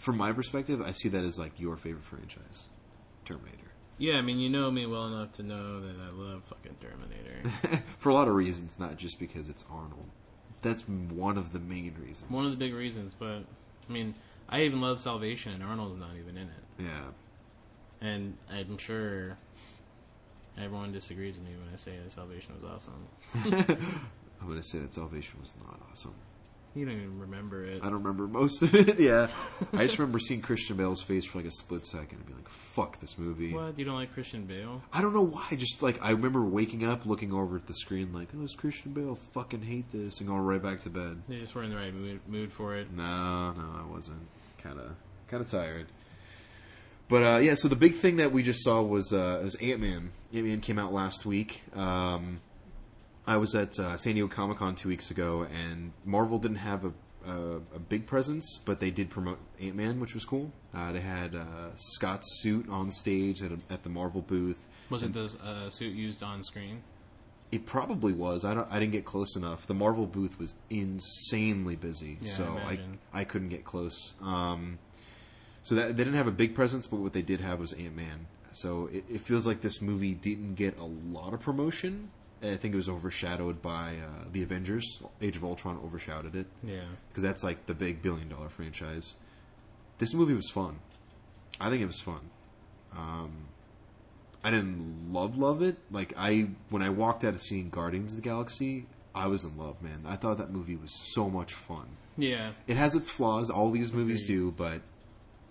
[0.00, 2.64] from my perspective, I see that as like your favorite franchise,
[3.26, 3.58] Terminator.
[3.98, 7.82] Yeah, I mean, you know me well enough to know that I love fucking Terminator.
[7.98, 10.06] For a lot of reasons, not just because it's Arnold.
[10.62, 12.30] That's one of the main reasons.
[12.30, 13.44] One of the big reasons, but
[13.88, 14.14] I mean,
[14.48, 16.84] I even love Salvation, and Arnold's not even in it.
[16.84, 17.08] yeah.
[18.00, 19.36] And I'm sure
[20.56, 23.06] everyone disagrees with me when I say that Salvation was awesome.
[24.40, 26.14] I'm gonna say that Salvation was not awesome.
[26.74, 27.80] You don't even remember it.
[27.82, 28.98] I don't remember most of it.
[29.00, 29.28] Yeah,
[29.72, 32.48] I just remember seeing Christian Bale's face for like a split second and being like,
[32.48, 33.76] "Fuck this movie." What?
[33.78, 34.80] You don't like Christian Bale?
[34.92, 35.48] I don't know why.
[35.56, 38.92] Just like I remember waking up, looking over at the screen, like, "Oh, it's Christian
[38.92, 39.16] Bale.
[39.32, 41.22] Fucking hate this," and going right back to bed.
[41.28, 42.92] You just weren't in the right mood, mood for it.
[42.92, 44.20] No, no, I wasn't.
[44.62, 44.92] Kind of,
[45.28, 45.86] kind of tired.
[47.08, 49.80] But uh, yeah, so the big thing that we just saw was uh, was Ant
[49.80, 50.12] Man.
[50.32, 51.62] Ant Man came out last week.
[51.74, 52.40] Um,
[53.26, 56.84] I was at uh, San Diego Comic Con two weeks ago, and Marvel didn't have
[56.84, 56.92] a,
[57.26, 60.52] a, a big presence, but they did promote Ant Man, which was cool.
[60.74, 64.66] Uh, they had uh, Scott's suit on stage at, a, at the Marvel booth.
[64.88, 66.82] Was it the uh, suit used on screen?
[67.52, 68.44] It probably was.
[68.44, 68.70] I don't.
[68.70, 69.66] I didn't get close enough.
[69.66, 72.98] The Marvel booth was insanely busy, Yeah, so I, imagine.
[73.12, 74.14] I couldn't get close.
[74.22, 74.78] Um,
[75.62, 77.96] so that they didn't have a big presence, but what they did have was Ant
[77.96, 78.26] Man.
[78.52, 82.10] So it, it feels like this movie didn't get a lot of promotion.
[82.42, 85.02] I think it was overshadowed by uh, the Avengers.
[85.20, 86.80] Age of Ultron overshadowed it Yeah.
[87.08, 89.14] because that's like the big billion dollar franchise.
[89.98, 90.78] This movie was fun.
[91.60, 92.20] I think it was fun.
[92.96, 93.30] Um,
[94.42, 95.76] I didn't love love it.
[95.90, 99.58] Like I when I walked out of seeing Guardians of the Galaxy, I was in
[99.58, 100.04] love, man.
[100.06, 101.86] I thought that movie was so much fun.
[102.16, 104.80] Yeah, It has its flaws, all these movies do, but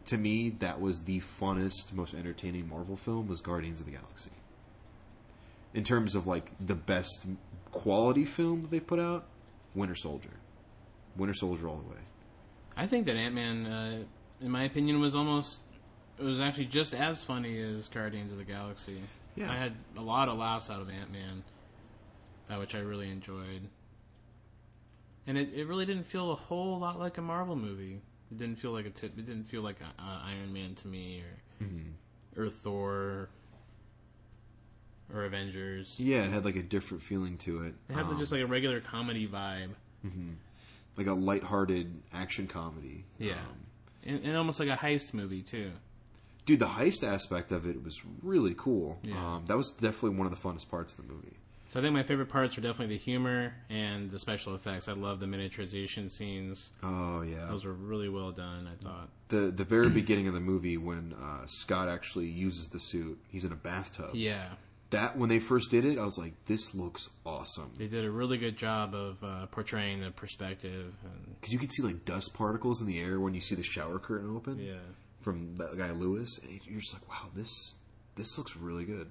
[0.06, 4.32] to me that was the funnest, most entertaining Marvel film was Guardians of the Galaxy.
[5.74, 7.28] In terms of like the best
[7.72, 9.26] quality film that they've put out,
[9.76, 10.32] Winter Soldier.
[11.16, 12.02] Winter Soldier all the way.
[12.76, 14.04] I think that Ant Man, uh,
[14.42, 15.60] in my opinion, was almost
[16.18, 18.98] it was actually just as funny as Guardians of the Galaxy.
[19.36, 19.52] Yeah.
[19.52, 21.44] I had a lot of laughs out of Ant Man,
[22.50, 23.62] uh, which I really enjoyed.
[25.28, 28.02] And it, it really didn't feel a whole lot like a Marvel movie.
[28.32, 29.18] It didn't feel like a tip.
[29.18, 32.42] It didn't feel like a, uh, Iron Man to me, or Mm-hmm.
[32.42, 33.30] or Thor,
[35.14, 35.96] or Avengers.
[35.98, 37.74] Yeah, it had like a different feeling to it.
[37.90, 39.70] It had Um, just like a regular comedy vibe.
[40.98, 43.06] like a lighthearted action comedy.
[43.18, 43.34] Yeah.
[43.34, 43.40] Um,
[44.06, 45.72] And, and almost like a heist movie too.
[46.46, 49.00] dude, the heist aspect of it was really cool.
[49.04, 49.16] Yeah.
[49.36, 51.36] Um, that was definitely one of the funnest parts of the movie.
[51.70, 54.88] So I think my favorite parts were definitely the humor and the special effects.
[54.88, 56.70] I love the miniaturization scenes.
[56.82, 58.68] Oh yeah, Those were really well done.
[58.68, 59.10] I thought.
[59.28, 63.20] the the very beginning of the movie when uh, Scott actually uses the suit.
[63.30, 64.16] He's in a bathtub.
[64.16, 64.48] Yeah,
[64.92, 68.12] That when they first did it, I was like, this looks awesome they did a
[68.12, 70.94] really good job of uh, portraying the perspective.
[71.04, 73.64] And because you could see like dust particles in the air when you see the
[73.64, 74.60] shower curtain open.
[74.60, 74.74] yeah,
[75.22, 77.76] from that guy Lewis, and you're just like, wow, this
[78.16, 79.08] this looks really good.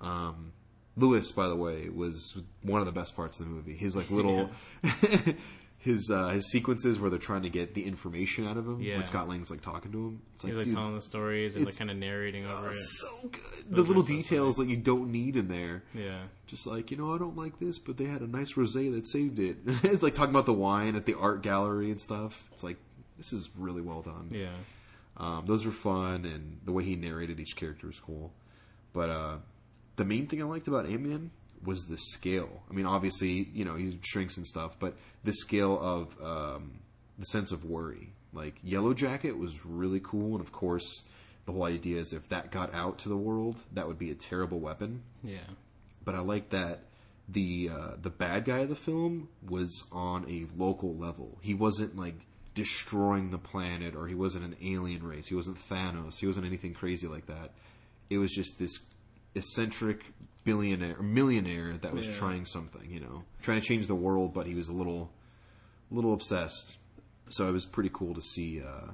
[0.00, 0.52] Um,
[0.96, 3.76] Lewis, by the way, was one of the best parts of the movie.
[3.76, 4.50] His like little
[5.86, 8.82] his uh, his sequences where they're trying to get the information out of him.
[8.82, 8.96] Yeah.
[8.96, 11.54] When Scott Lang's like talking to him, it's like, was like dude, telling the stories
[11.54, 12.74] and like kind of narrating over it.
[12.74, 13.40] so good.
[13.70, 15.84] The little are so details that you don't need in there.
[15.94, 18.92] Yeah, Just like you know, I don't like this, but they had a nice rosé
[18.92, 19.58] that saved it.
[19.84, 22.48] it's like talking about the wine at the art gallery and stuff.
[22.52, 22.76] It's like
[23.16, 24.28] this is really well done.
[24.32, 24.48] yeah,
[25.16, 28.32] Um, those were fun, and the way he narrated each character was cool.
[28.92, 29.36] But uh,
[29.94, 31.30] the main thing I liked about Ant Man
[31.64, 32.62] was the scale.
[32.70, 34.94] I mean, obviously, you know, he shrinks and stuff, but
[35.24, 36.80] the scale of um,
[37.18, 38.12] the sense of worry.
[38.32, 41.04] Like Yellow Jacket was really cool, and of course,
[41.46, 44.14] the whole idea is if that got out to the world, that would be a
[44.14, 45.02] terrible weapon.
[45.22, 45.38] yeah.
[46.04, 46.84] But I like that
[47.28, 51.38] the uh, the bad guy of the film was on a local level.
[51.40, 52.14] He wasn't like
[52.54, 55.26] destroying the planet, or he wasn't an alien race.
[55.26, 56.20] He wasn't Thanos.
[56.20, 57.50] He wasn't anything crazy like that.
[58.08, 58.78] It was just this
[59.34, 60.02] eccentric
[60.46, 62.14] billionaire, millionaire that was Yeah.
[62.14, 62.90] trying something.
[62.90, 65.12] You know, trying to change the world, but he was a little,
[65.90, 66.78] little obsessed.
[67.28, 68.62] So it was pretty cool to see.
[68.62, 68.92] Uh,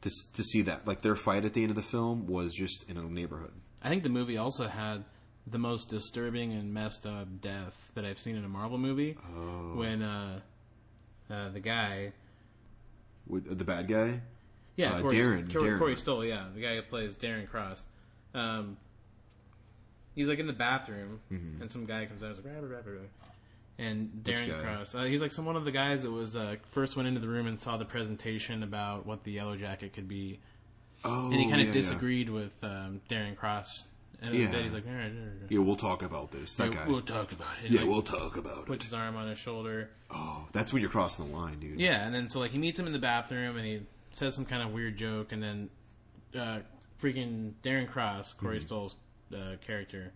[0.00, 2.88] to, to see that like their fight at the end of the film was just
[2.90, 5.04] in a neighborhood I think the movie also had
[5.46, 9.16] the most disturbing and messed up death that I've seen in a Marvel movie.
[9.34, 9.76] Oh.
[9.76, 10.40] When uh,
[11.30, 12.12] uh, the guy,
[13.26, 14.20] With- the bad guy
[14.76, 15.78] yeah, Uh, Corey, Darren, Corey, Darren.
[15.78, 17.84] Corey Stoll, yeah, the guy who plays Darren Cross.
[18.34, 18.76] Um,
[20.14, 22.76] he's like in the bathroom, and some guy comes out and is like, "Rah, rah,
[22.84, 23.00] rah, rah."
[23.78, 24.50] and Mm-hmm.
[24.52, 24.62] Darren?
[24.62, 24.94] Cross.
[24.94, 27.26] Uh, he's like some one of the guys that was uh, first went into the
[27.28, 30.38] room and saw the presentation about what the Yellow Jacket could be,
[31.04, 31.72] Oh, and he kind of yeah, yeah.
[31.72, 33.88] disagreed with um, Darren Cross.
[34.22, 34.52] And Yeah.
[34.52, 34.58] yeah.
[34.62, 36.54] he's like, "Rah, rah, rah, rah." Yeah, we'll talk about this.
[36.56, 36.88] That Yeah, guy.
[36.88, 37.70] We'll talk about it.
[37.72, 38.86] Yeah, like, we'll talk about puts it.
[38.86, 39.90] his arm on his shoulder.
[40.10, 41.80] Oh, that's when you're crossing the line, dude.
[41.80, 43.80] Yeah, and then so like he meets him in the bathroom and he
[44.12, 45.68] says some kind of weird joke, and then
[46.38, 46.60] uh,
[47.02, 48.66] freaking Darren Cross, Corey Mm-hmm.
[48.66, 48.94] Stoll's
[49.32, 50.12] uh, character,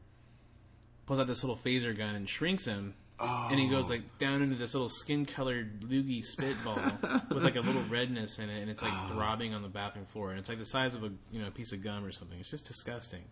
[1.07, 2.95] pulls out this little phaser gun and shrinks him.
[3.21, 3.49] Oh.
[3.51, 6.77] And he goes like down into this little skin-colored loogie spitball
[7.35, 9.09] with like a little redness in it, and it's like Oh.
[9.15, 11.73] throbbing on the bathroom floor, and it's like the size of a you know piece
[11.73, 12.39] of gum or something.
[12.39, 13.23] It's just disgusting.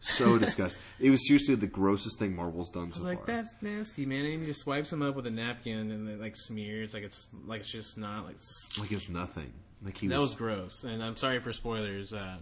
[0.00, 0.82] So disgusting.
[0.98, 3.36] It was seriously the grossest thing Marvel's done I so was like, far.
[3.36, 4.24] that's nasty, man.
[4.26, 7.26] And he just swipes him up with a napkin and it like smears like it's
[7.46, 8.36] like it's just not like
[8.78, 9.52] Like it's nothing.
[9.82, 10.30] Like he That was.
[10.30, 12.36] was gross, and I'm sorry for spoilers, uh,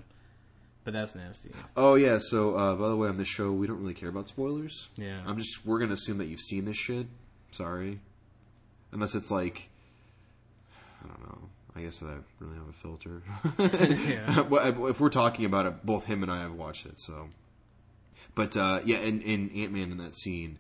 [0.89, 1.51] but that's nasty.
[1.77, 2.17] Oh yeah.
[2.19, 4.89] So uh, by the way, on this show, we don't really care about spoilers.
[4.97, 5.21] Yeah.
[5.27, 7.07] I'm just we're gonna assume that you've seen this shit.
[7.51, 8.01] Sorry,
[8.91, 9.69] unless it's like
[11.05, 11.39] I don't know.
[11.77, 13.23] I guess I really have a filter.
[14.09, 14.47] Yeah.
[14.89, 16.99] If we're talking about it, both him and I have watched it.
[16.99, 17.29] So,
[18.35, 20.59] but uh, yeah, in, in Ant Man in that scene,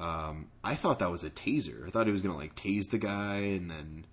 [0.00, 1.86] um, I thought that was a taser.
[1.86, 4.04] I thought he was gonna like tase the guy and then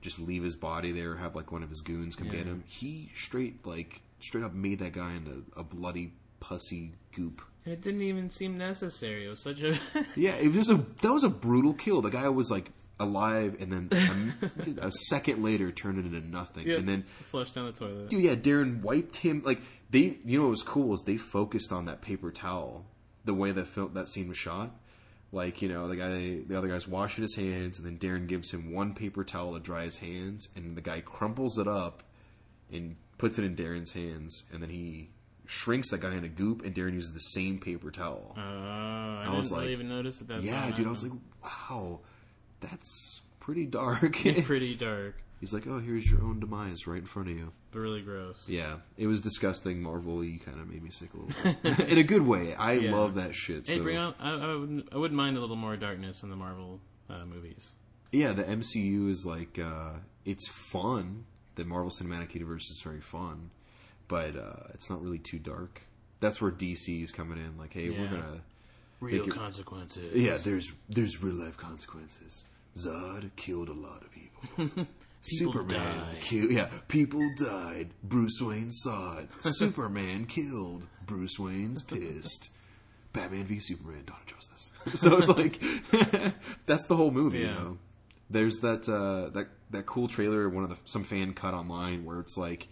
[0.00, 2.62] just leave his body there, have like one of his goons come get him.
[2.68, 7.42] He straight like straight up made that guy into a bloody pussy goop.
[7.64, 9.26] And it didn't even seem necessary.
[9.26, 9.78] It was such a
[10.16, 12.02] Yeah, it was a that was a brutal kill.
[12.02, 12.70] The guy was like
[13.00, 13.88] alive, and then
[14.80, 16.66] a, a second later turned it into nothing.
[16.68, 18.08] yeah, And then, flushed down the toilet.
[18.10, 19.42] dude, yeah, Darren wiped him.
[19.44, 19.60] Like
[19.90, 22.86] they, you know, what was cool is they focused on that paper towel,
[23.24, 24.70] the way that fil- that scene was shot.
[25.30, 28.50] Like you know, the guy, the other guy's washing his hands, and then Darren gives
[28.52, 32.02] him one paper towel to dry his hands, and the guy crumples it up
[32.70, 35.10] and puts it in Darren's hands, and then he
[35.46, 38.34] shrinks that guy in a goop, and Darren uses the same paper towel.
[38.36, 40.28] Uh, I, I was didn't like- really even notice that.
[40.28, 42.00] That's yeah, dude, I was like, wow,
[42.60, 44.16] that's pretty dark.
[44.44, 47.50] pretty dark, He's like, oh, here's your own demise right in front of you.
[47.72, 48.44] but really gross.
[48.48, 49.82] Yeah, it was disgusting.
[49.82, 52.54] Marvel, you kind of made me sick a little bit in a good way.
[52.54, 52.94] I Yeah.
[52.94, 53.66] love that shit.
[53.66, 54.14] Hey, so bring on.
[54.20, 56.78] I, I, wouldn't, I wouldn't mind a little more darkness in the Marvel
[57.10, 57.72] uh, movies.
[58.12, 59.94] yeah, the MCU is like uh,
[60.24, 61.24] it's fun.
[61.56, 63.50] The Marvel Cinematic Universe is very fun,
[64.08, 65.82] but uh, it's not really too dark.
[66.20, 67.58] That's where DC is coming in.
[67.58, 68.40] Like, hey, we're gonna
[69.00, 70.14] Real it- consequences.
[70.14, 70.36] yeah.
[70.38, 72.44] There's there's real life consequences.
[72.76, 74.86] Zod killed a lot of people.
[75.20, 76.50] Superman killed.
[76.50, 77.90] Yeah, people died.
[78.02, 79.28] Bruce Wayne saw it.
[79.40, 80.86] Superman killed.
[81.06, 82.50] Bruce Wayne's pissed.
[83.12, 84.72] Batman v Superman: of Justice.
[84.94, 85.60] so it's like
[86.66, 87.40] that's the whole movie.
[87.40, 87.78] You know,
[88.32, 90.48] there's that uh, that that cool trailer.
[90.48, 92.68] One of the some fan cut online where it's like,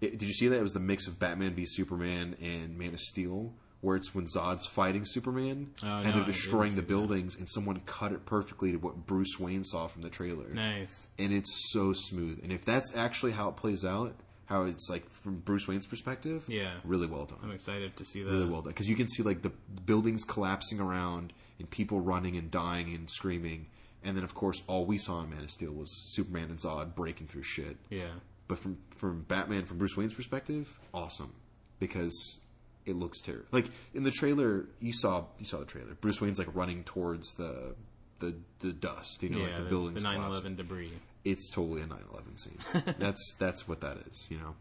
[0.00, 0.56] it, did you see that?
[0.58, 3.52] It was the mix of Batman v Superman and Man of Steel.
[3.80, 6.86] Where it's when Zod's fighting Superman Oh, and no, they're destroying the that.
[6.86, 11.08] buildings, and someone cut it perfectly to what Bruce Wayne saw from the trailer Nice.
[11.18, 12.38] and it's so smooth.
[12.44, 14.14] And if that's actually how it plays out,
[14.46, 16.74] how it's like from Bruce Wayne's perspective, Yeah.
[16.84, 18.30] really well done, I'm excited to see that.
[18.30, 18.70] really well done.
[18.70, 19.50] Because you can see like the
[19.84, 23.66] buildings collapsing around and people running and dying and screaming,
[24.04, 26.94] and then of course all we saw in Man of Steel was Superman and Zod
[26.94, 27.76] breaking through shit.
[27.90, 28.10] Yeah.
[28.48, 31.32] But from from Batman, from Bruce Wayne's perspective, awesome
[31.78, 32.36] because
[32.84, 33.46] it looks terrible.
[33.50, 35.94] Like in the trailer, you saw you saw the trailer.
[35.94, 37.74] Bruce Wayne's like running towards the
[38.18, 39.44] the the dust, you know, yeah.
[39.44, 40.92] like the, the, buildings the 9/11 debris.
[41.24, 42.58] it's totally a 9/11 scene.
[42.98, 44.54] that's that's what that is, you know.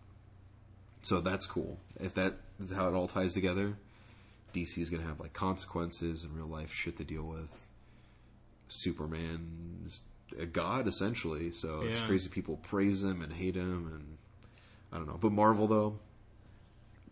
[1.04, 1.80] So that's cool.
[2.00, 3.76] If that is how it all ties together,
[4.54, 7.68] DC is going to have like consequences and real life shit to deal with.
[8.72, 10.02] Superman's
[10.40, 14.18] a god essentially, so it's crazy people praise him and hate him and
[14.92, 15.18] I don't know.
[15.20, 16.00] But Marvel though,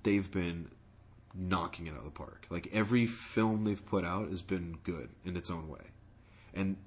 [0.03, 0.70] they've been
[1.36, 2.45] knocking it out of the park.
[2.49, 5.82] Like every film they've put out has been good in its own way.
[6.53, 6.78] And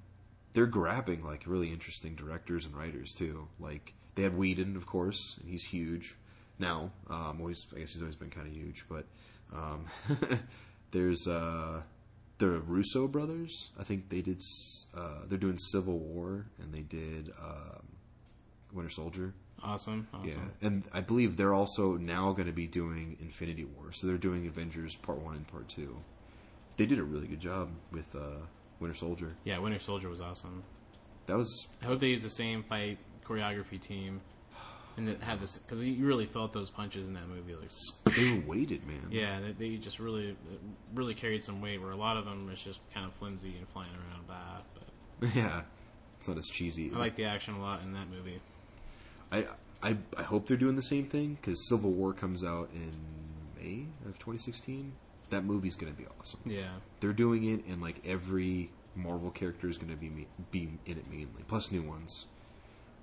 [0.53, 3.47] they're grabbing like really interesting directors and writers too.
[3.59, 6.15] Like they had Whedon, of course, and he's huge
[6.59, 6.91] now.
[7.09, 9.05] Um, always, I guess he's always been kind of huge, but
[9.53, 9.85] um,
[10.91, 11.81] there's uh,
[12.37, 13.71] the Russo brothers.
[13.79, 14.41] I think they did.
[14.95, 17.83] Uh, they're doing Civil War, and they did um,
[18.73, 19.33] Winter Soldier.
[19.63, 20.07] Awesome.
[20.13, 20.29] Awesome.
[20.29, 23.91] Yeah, and I believe they're also now going to be doing Infinity War.
[23.91, 25.95] So they're doing Avengers Part One and Part Two.
[26.75, 28.39] They did a really good job with uh,
[28.79, 29.35] Winter Soldier.
[29.45, 30.63] Yeah, Winter Soldier was awesome.
[31.27, 34.19] That was I hope they use the same fight choreography team,
[34.97, 37.55] and that have this because you really felt those punches in that movie.
[37.55, 39.07] Like, they were weighted, man.
[39.09, 40.35] yeah, they, they just really,
[40.93, 41.81] really carried some weight.
[41.81, 44.61] Where a lot of them is just kind of flimsy and flying around bad.
[45.19, 45.61] But yeah.
[46.17, 46.89] It's not as cheesy.
[46.95, 48.39] I like the action a lot in that movie.
[49.31, 49.45] I,
[49.81, 52.91] I, I hope they're doing the same thing because Civil War comes out in
[53.57, 54.93] May of 2016.
[55.31, 56.39] That movie's going to be awesome.
[56.45, 56.69] Yeah,
[56.99, 60.97] They're doing it, and like every Marvel character is going to be me- be in
[60.97, 62.27] it mainly, plus new ones,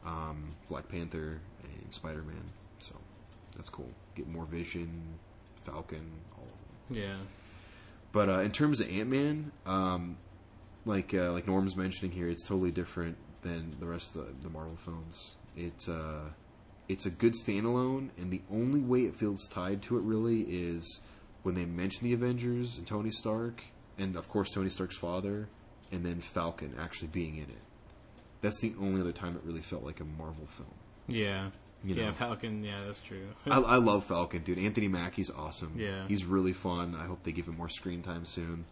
[0.05, 2.51] um, Black Panther and Spider Man.
[2.78, 2.94] So
[3.57, 3.90] that's cool.
[4.14, 5.03] Get more Vision,
[5.64, 7.03] Falcon, all of them.
[7.03, 7.16] yeah,
[8.12, 10.16] But uh, in terms of Ant Man, um,
[10.84, 14.51] like uh, like Norm's mentioning here, it's totally different than the rest of the, the
[14.51, 15.36] Marvel films.
[15.57, 16.30] It uh,
[16.88, 21.01] it's a good standalone, and the only way it feels tied to it really is
[21.42, 23.62] when they mention the Avengers and Tony Stark,
[23.98, 25.48] and of course Tony Stark's father,
[25.92, 27.62] and then Falcon actually being in it.
[28.43, 30.68] That's the only other time it really felt like a Marvel film.
[31.09, 31.51] yeah,
[31.84, 32.12] You yeah.
[32.12, 32.64] Falcon.
[32.64, 33.26] Yeah, that's true.
[33.47, 34.59] I, I love Falcon, dude.
[34.59, 35.74] Anthony Mackie's awesome.
[35.76, 36.07] Yeah.
[36.09, 36.95] he's really fun.
[36.95, 38.64] I hope they give him more screen time soon.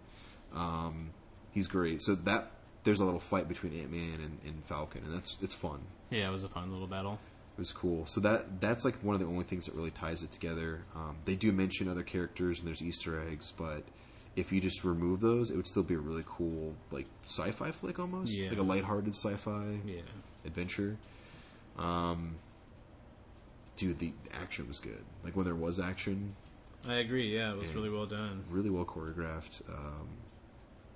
[0.55, 1.11] Um,
[1.53, 2.01] he's great.
[2.01, 2.51] So that
[2.85, 5.81] there's a little fight between Ant Man and, and Falcon, and that's it's fun.
[6.11, 7.19] yeah, it was a fun little battle.
[7.57, 8.07] It was cool.
[8.07, 10.85] So that that's like one of the only things that really ties it together.
[10.95, 13.83] Um, they do mention other characters and there's Easter eggs, but
[14.37, 17.99] if you just remove those, it would still be a really cool like sci-fi flick
[17.99, 18.51] almost, Yeah.
[18.51, 20.01] like a lighthearted sci-fi Yeah,
[20.45, 20.97] adventure.
[21.77, 22.37] Um,
[23.77, 25.05] dude, the action was good.
[25.25, 26.35] Like when there was action,
[26.87, 27.35] I agree.
[27.35, 28.45] Yeah, it was really well done.
[28.51, 29.63] really well choreographed.
[29.69, 30.09] Um,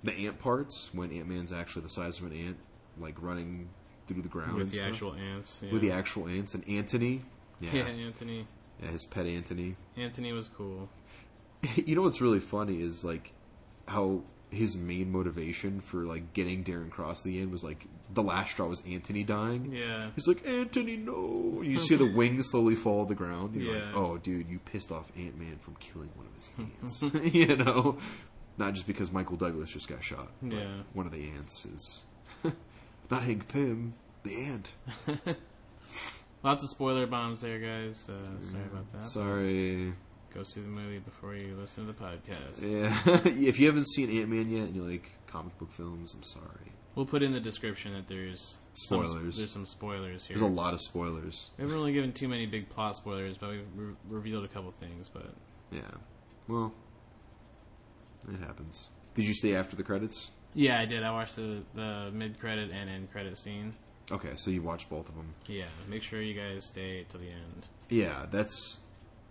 [0.03, 2.57] the ant parts when Ant Man's actually the size of an ant,
[2.97, 3.69] like running
[4.07, 4.89] through the ground with the stuff.
[4.91, 5.61] actual ants.
[5.63, 5.71] Yeah.
[5.71, 7.21] with the actual ants and Antony,
[7.61, 8.45] yeah, yeah, Anthony.
[8.81, 9.75] yeah, his pet Antony.
[9.95, 10.89] Anthony was cool.
[11.75, 13.33] you know what's really funny is like
[13.87, 18.21] how his main motivation for like getting Darren Cross to the end was like the
[18.21, 19.71] last straw was Antony dying.
[19.73, 20.09] Yeah.
[20.15, 21.61] He's like, Antony, no.
[21.63, 23.59] You see the wings slowly fall to the ground.
[23.59, 26.49] You're like, oh, dude, you pissed off Ant Man from killing one of his
[27.01, 27.33] ants.
[27.33, 27.97] you know?
[28.57, 30.29] Not just because Michael Douglas just got shot.
[30.41, 30.81] but Yeah.
[30.93, 32.03] One of the ants is.
[33.09, 34.73] not Hank Pym, the ant.
[36.43, 38.07] Lots of spoiler bombs there, guys.
[38.07, 39.05] Uh, sorry about that.
[39.05, 39.93] Sorry.
[40.33, 42.61] Go see the movie before you listen to the podcast.
[42.61, 43.21] Yeah.
[43.47, 46.71] if you haven't seen Ant Man yet and you like comic book films, I'm sorry.
[46.95, 49.37] We'll put in the description that there's some- Spoilers.
[49.37, 50.37] there's some spoilers here.
[50.37, 51.51] There's a lot of spoilers.
[51.57, 54.71] We haven't really given too many big plot spoilers, but we've re- revealed a couple
[54.79, 55.07] things.
[55.07, 55.33] But
[55.71, 55.81] Yeah.
[56.47, 56.73] Well,
[58.27, 58.89] it happens.
[59.15, 60.31] Did you stay after the credits?
[60.55, 61.03] yeah, I did.
[61.03, 63.73] I watched the, the mid credit and end credit scene.
[64.11, 65.33] Okay, so you watched both of them.
[65.47, 67.65] Yeah, make sure you guys stay till the end.
[67.89, 68.77] Yeah, that's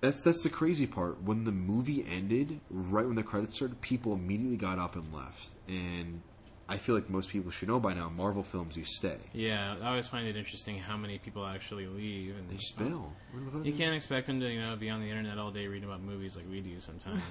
[0.02, 1.22] that's that's the crazy part.
[1.22, 5.48] When the movie ended, right when the credits started, people immediately got up and left.
[5.68, 6.20] And
[6.68, 8.10] I feel like most people should know by now.
[8.10, 9.16] Marvel films, you stay.
[9.32, 13.14] Yeah, I always find it interesting how many people actually leave, and They just bail.
[13.62, 16.02] You can't expect them to, you know, be on the internet all day reading about
[16.02, 17.22] movies like we do sometimes.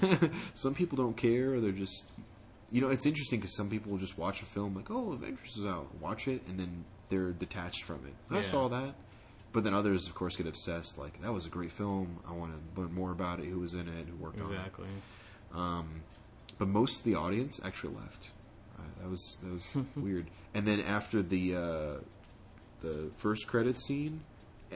[0.54, 1.60] some people don't care.
[1.60, 2.06] They're just,
[2.72, 5.58] you know, it's interesting because some people will just watch a film like, oh, Avengers
[5.58, 8.14] is out, watch it, and then they're detached from it.
[8.30, 8.42] I Yeah.
[8.44, 8.96] saw that,
[9.54, 10.98] but then others, of course, get obsessed.
[10.98, 12.20] Like that was a great film.
[12.28, 13.46] I want to learn more about it.
[13.46, 14.08] Who was in it?
[14.08, 14.56] Who worked on it?
[14.56, 14.88] exactly.
[15.54, 16.02] Um,
[16.58, 18.30] but most of the audience actually left.
[18.78, 20.28] Uh, that was that was weird.
[20.54, 21.94] And then after the uh,
[22.82, 24.22] the first credit scene,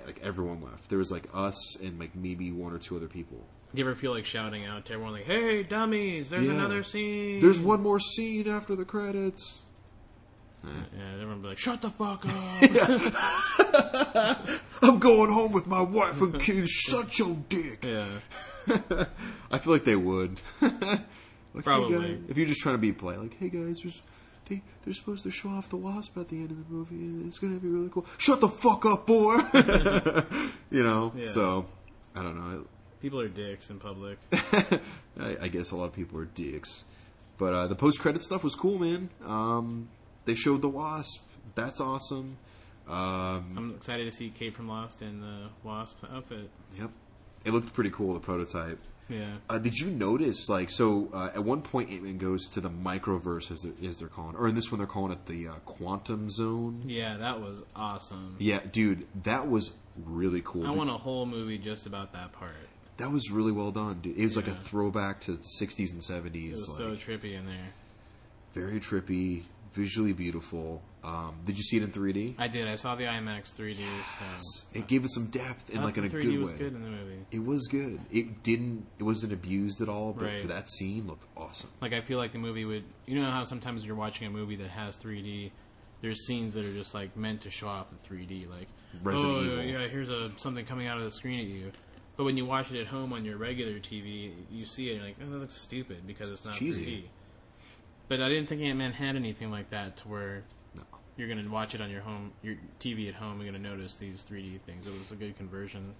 [0.06, 0.90] like everyone left.
[0.90, 3.38] There was like us and like maybe one or two other people.
[3.74, 6.30] Do you ever feel like shouting out to everyone, like, "Hey, dummies!
[6.30, 6.54] There's Yeah.
[6.54, 7.40] another scene.
[7.42, 9.64] There's one more scene after the credits.
[10.66, 10.98] Eh.
[10.98, 12.32] Yeah, everyone be like, "Shut the fuck up!"
[14.82, 16.72] I'm going home with my wife and kids.
[16.90, 17.84] Shut your dick.
[17.84, 18.08] yeah,
[19.52, 20.40] I feel like they would.
[20.62, 21.00] like, hey,
[21.64, 21.98] Probably.
[22.16, 24.02] guy- if you're just trying to be polite, like, hey guys, there's
[24.50, 27.26] they they're supposed to show off the wasp at the end of the movie.
[27.28, 28.06] It's gonna be really cool.
[28.18, 29.38] Shut the fuck up, boy.
[30.72, 31.14] you know.
[31.16, 31.26] Yeah.
[31.28, 31.66] So
[32.16, 32.66] I don't know.
[33.02, 34.18] people are dicks in public.
[34.32, 36.86] I, I guess a lot of people are dicks,
[37.38, 39.10] but uh, the post credit stuff was cool, man.
[39.26, 39.90] Um,
[40.26, 41.22] they showed the wasp.
[41.56, 42.38] That's awesome.
[42.88, 46.50] Um, I'm excited to see Kate from Lost in the Wasp outfit.
[46.78, 46.92] yep,
[47.44, 48.14] it looked pretty cool.
[48.14, 48.80] The prototype.
[49.08, 52.60] Yeah, Uh, did you notice, like, so uh, at one point Ant Man goes to
[52.62, 55.48] the microverse, as they're, as they're calling, or in this one they're calling it the
[55.50, 56.82] uh, quantum zone.
[56.86, 58.36] yeah, that was awesome.
[58.40, 59.74] Yeah, dude, that was
[60.06, 60.64] really cool.
[60.64, 60.78] I dude.
[60.78, 62.56] want a whole movie just about that part.
[62.98, 64.18] That was really well done, dude.
[64.18, 67.36] It was like a throwback to the '60s and '70s, It was like so trippy
[67.38, 67.74] in there.
[68.54, 69.44] very trippy,
[69.74, 70.82] visually beautiful.
[71.04, 72.36] Um, did you see it in 3D?
[72.40, 72.68] I did.
[72.68, 73.84] I saw the IMAX 3D.
[74.40, 76.58] So It gave it some depth in like in a thought good 3D was way.
[76.58, 77.26] good in the movie.
[77.32, 78.00] It was good.
[78.12, 78.86] It didn't.
[78.98, 80.40] It wasn't abused at all, but Right.
[80.40, 81.70] for that scene, looked awesome.
[81.82, 82.84] Like I feel like the movie would.
[83.06, 85.52] You know how sometimes you're watching a movie that has 3D.
[86.02, 88.68] There's scenes that are just like meant to show off the 3D, like
[89.04, 89.64] Resident oh Evil.
[89.64, 91.72] yeah, here's a something coming out of the screen at you.
[92.18, 95.00] But when you watch it at home on your regular TV, you see it and
[95.02, 96.86] you're like, oh, that looks stupid because it's not cheesy.
[96.86, 97.04] 3D.
[98.08, 100.44] But I didn't think Ant Man had anything like that to where
[100.76, 100.84] No.
[101.18, 104.24] you're gonna watch it on your home, your TV at home, and gonna notice these
[104.24, 104.86] 3D things.
[104.88, 105.96] It was a good conversion.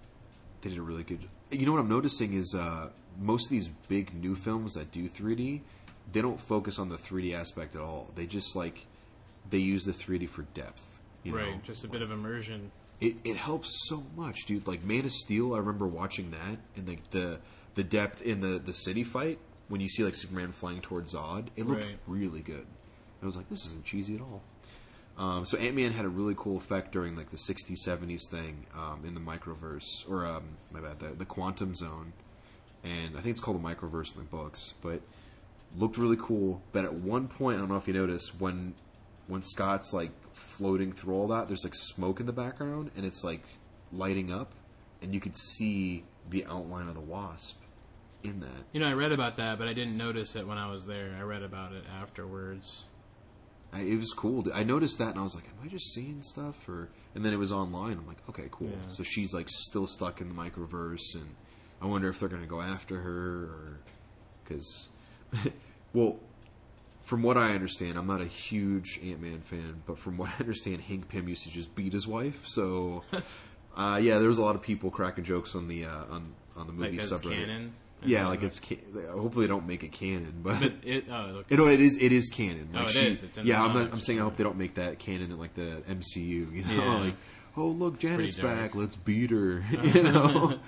[0.60, 1.28] They did a really good.
[1.50, 2.90] You know what I'm noticing is uh,
[3.20, 5.60] most of these big new films that do 3D,
[6.12, 8.10] they don't focus on the 3D aspect at all.
[8.14, 8.86] They just like
[9.48, 11.00] they use the 3D for depth.
[11.24, 11.60] You right, know?
[11.64, 12.70] just a bit of immersion.
[13.00, 14.66] it, it helps so much, dude.
[14.68, 17.40] Like Man of Steel, I remember watching that and like the
[17.74, 19.38] the depth in the the city fight
[19.68, 21.48] when you see like Superman flying towards Zod.
[21.56, 21.98] It looked Right.
[22.06, 22.66] really good.
[23.22, 24.42] I was like, this isn't cheesy at all.
[25.18, 28.66] Um, so Ant Man had a really cool effect during like the '60s, '70s thing
[28.76, 32.12] um, in the microverse, or um, my bad, the, the quantum zone,
[32.84, 35.00] and I think it's called the microverse in the books, but
[35.74, 36.60] looked really cool.
[36.72, 38.74] But at one point, I don't know if you noticed when
[39.26, 43.24] when Scott's like floating through all that, there's like smoke in the background, and it's
[43.24, 43.42] like
[43.92, 44.52] lighting up,
[45.00, 47.56] and you could see the outline of the wasp
[48.26, 48.64] in that.
[48.72, 51.16] You know, I read about that, but I didn't notice it when I was there.
[51.18, 52.84] I read about it afterwards.
[53.72, 54.46] I, it was cool.
[54.54, 57.32] I noticed that, and I was like, "Am I just seeing stuff?" Or and then
[57.32, 57.98] it was online.
[57.98, 58.90] I'm like, "Okay, cool." Yeah.
[58.90, 61.34] So she's like still stuck in the microverse, and
[61.80, 63.80] I wonder if they're going to go after her, or
[64.44, 64.88] because,
[65.92, 66.18] well,
[67.02, 70.40] from what I understand, I'm not a huge Ant Man fan, but from what I
[70.40, 72.46] understand, Hank Pym used to just beat his wife.
[72.46, 73.02] So,
[73.76, 76.66] uh, yeah, there was a lot of people cracking jokes on the uh, on on
[76.66, 77.46] the movie Like subreddit.
[77.46, 77.72] canon.
[78.04, 78.78] Yeah, like it's ca-
[79.10, 80.60] hopefully they don't make it canon, but.
[80.60, 81.04] But it.
[81.10, 81.56] Oh, okay.
[81.56, 81.96] Know, it is.
[82.00, 82.68] It is canon.
[82.74, 83.22] Oh, it she, is.
[83.22, 83.72] It's yeah, I'm.
[83.72, 83.92] Not.
[83.92, 86.16] I'm saying I hope they don't make that canon in like the MCU.
[86.54, 86.96] You know, Yeah.
[87.04, 87.14] like
[87.56, 88.74] oh look, Janet's back.
[88.74, 89.64] Let's beat her.
[89.82, 90.58] You know.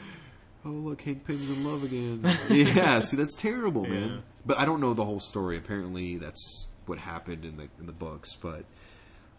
[0.65, 2.25] oh look, Hank Pym's in love again.
[2.51, 3.91] yeah, see that's terrible, Yeah.
[4.01, 4.23] man.
[4.47, 5.59] But I don't know the whole story.
[5.59, 8.35] Apparently, that's what happened in the in the books.
[8.37, 8.65] But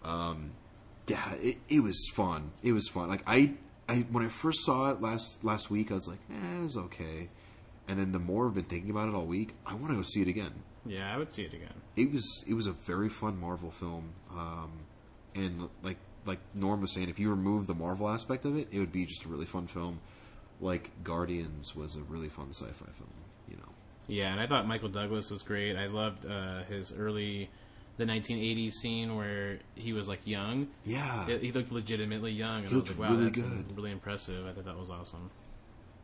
[0.04, 0.52] um,
[1.08, 2.52] yeah, it, it was fun.
[2.64, 3.10] It was fun.
[3.10, 3.54] Like I,
[3.90, 7.30] I when I first saw it last last week, I was like, eh, it's okay.
[7.90, 10.04] And then the more I've been thinking about it all week, I want to go
[10.04, 10.54] see it again
[10.86, 11.74] Yeah, I would see it again.
[11.98, 14.72] it was it was a very fun Marvel film, um,
[15.36, 18.80] and like like Norm was saying, if you remove the Marvel aspect of it, it
[18.80, 20.00] would be just a really fun film.
[20.62, 23.10] Like Guardians was a really fun sci-fi film.
[23.50, 23.72] You know.
[24.08, 25.76] Yeah, and I thought Michael Douglas was great.
[25.76, 27.50] I loved uh, his early,
[27.98, 30.68] the 1980s scene where he was like young.
[30.86, 31.26] Yeah.
[31.28, 33.76] He- He looked legitimately young, and He I was like, "Wow, really that's good.
[33.78, 35.32] really impressive." I thought that was awesome.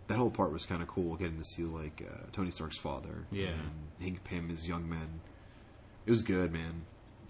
[0.07, 3.25] That whole part was kind of cool, getting to see like uh, Tony Stark's father,
[3.31, 3.47] Yeah.
[3.47, 5.21] and Hank Pym as young men.
[6.05, 6.83] It was good, man.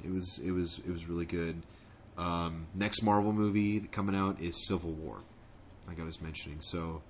[0.03, 1.61] It was it was it was really good.
[2.17, 5.17] Um, next Marvel movie coming out is Civil War,
[5.87, 6.59] like I was mentioning.
[6.61, 7.01] So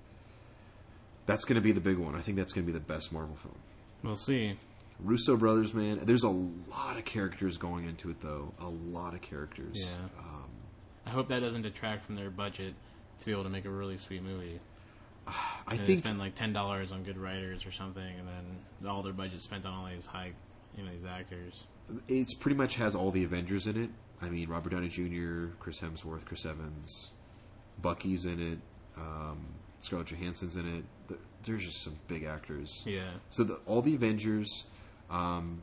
[1.26, 2.14] that's going to be the big one.
[2.16, 3.54] I think that's going to be the best Marvel film.
[4.02, 4.56] We'll see.
[5.00, 5.98] Russo brothers, man.
[6.02, 8.52] There's a lot of characters going into it, though.
[8.60, 9.76] A lot of characters.
[9.80, 9.92] Yeah.
[10.20, 10.44] Um,
[11.04, 12.74] I hope that doesn't detract from their budget
[13.20, 14.58] to be able to make a really sweet movie.
[15.26, 15.32] I
[15.72, 19.02] And they think spend like ten dollars on good writers or something, and then all
[19.02, 20.32] their budget spent on all these high,
[20.76, 21.64] you know, these actors.
[22.08, 23.90] it's pretty much has all the Avengers in it.
[24.22, 27.10] I mean, Robert Downey Jr., Chris Hemsworth, Chris Evans,
[27.82, 28.58] Bucky's in it,
[28.96, 29.44] um,
[29.78, 31.18] Scarlett Johansson's in it.
[31.42, 32.82] There's just some big actors.
[32.86, 34.64] Yeah, So the, all the Avengers,
[35.10, 35.60] um,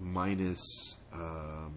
[0.00, 0.96] minus.
[1.12, 1.74] Um,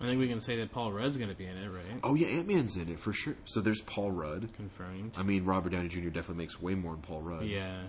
[0.00, 2.00] I think we can say that Paul Rudd's going to be in it, right?
[2.04, 3.34] oh yeah, Ant Man's in it for sure.
[3.44, 4.48] So there's Paul Rudd.
[4.54, 5.12] Confirmed.
[5.16, 6.08] I mean, Robert Downey Jr.
[6.08, 7.44] definitely makes way more than Paul Rudd.
[7.46, 7.80] yeah,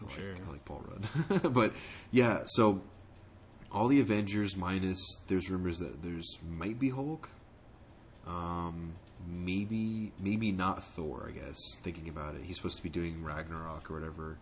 [0.00, 0.34] I like, sure.
[0.46, 1.52] I like Paul Rudd.
[1.52, 1.72] but
[2.12, 2.82] yeah, so
[3.72, 7.28] all the Avengers minus there's rumors that there's might be Hulk.
[8.26, 8.94] Um
[9.26, 12.42] maybe maybe not Thor, I guess, thinking about it.
[12.44, 14.38] He's supposed to be doing Ragnarok or whatever.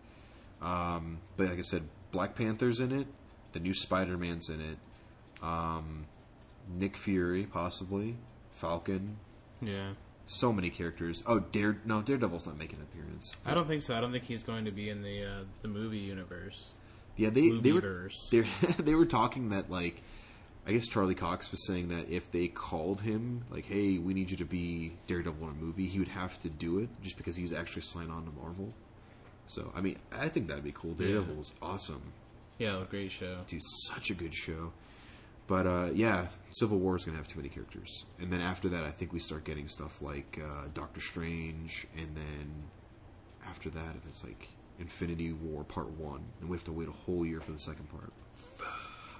[0.61, 3.07] Um but like I said, Black Panther's in it,
[3.53, 4.77] the new Spider-Man's in it.
[5.41, 6.05] Um
[6.69, 8.15] Nick Fury possibly,
[8.51, 9.17] Falcon,
[9.61, 9.93] yeah.
[10.25, 11.23] so many characters.
[11.27, 13.37] Oh, Dare no, Daredevil's not making an appearance.
[13.45, 13.95] I don't think so.
[13.97, 16.69] I don't think he's going to be in the uh, the movie universe.
[17.15, 18.43] Yeah, they they were they
[18.79, 20.01] they were talking that like
[20.65, 24.31] I guess Charlie Cox was saying that if they called him like, "Hey, we need
[24.31, 27.35] you to be Daredevil in a movie," he would have to do it just because
[27.35, 28.73] he's actually signed on to Marvel.
[29.45, 30.93] So I mean, I think that'd be cool.
[30.93, 31.37] Daredevil Yeah.
[31.37, 32.01] was awesome,
[32.59, 33.39] Yeah, it was a great show.
[33.45, 34.71] dude, such a good show.
[35.47, 38.83] But uh, yeah, Civil War is gonna have too many characters, and then after that,
[38.85, 42.63] I think we start getting stuff like uh, Doctor Strange, and then
[43.45, 44.47] after that, it's like
[44.79, 47.89] Infinity War Part One, and we have to wait a whole year for the second
[47.89, 48.11] part.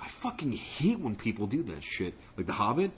[0.02, 2.92] I fucking hate when people do that shit, like The Hobbit.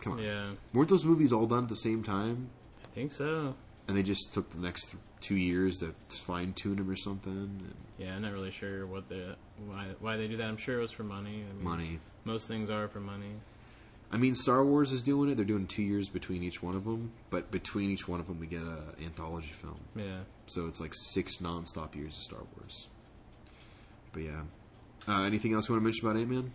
[0.00, 2.48] Come on, Yeah, weren't those movies all done at the same time,
[2.82, 3.54] I think so.
[3.88, 7.30] and they just took the next two years to fine tune them or something?
[7.32, 10.46] And Yeah, I'm not really sure what the why why they do that.
[10.48, 11.44] I'm sure it was for money.
[11.48, 11.98] I mean, money.
[12.24, 13.32] Most things are for money.
[14.12, 15.36] I mean, Star Wars is doing it.
[15.36, 18.38] They're doing two years between each one of them, but between each one of them,
[18.38, 19.80] we get an anthology film.
[19.96, 20.20] Yeah.
[20.46, 22.88] So it's like six nonstop years of Star Wars.
[24.12, 24.42] But yeah.
[25.08, 26.52] Uh, anything else you want to mention about Ant Man?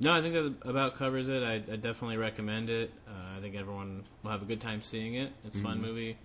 [0.00, 1.42] No, I think that about covers it.
[1.42, 2.90] I, I definitely recommend it.
[3.06, 5.32] Uh, I think everyone will have a good time seeing it.
[5.44, 6.16] It's a fun movie.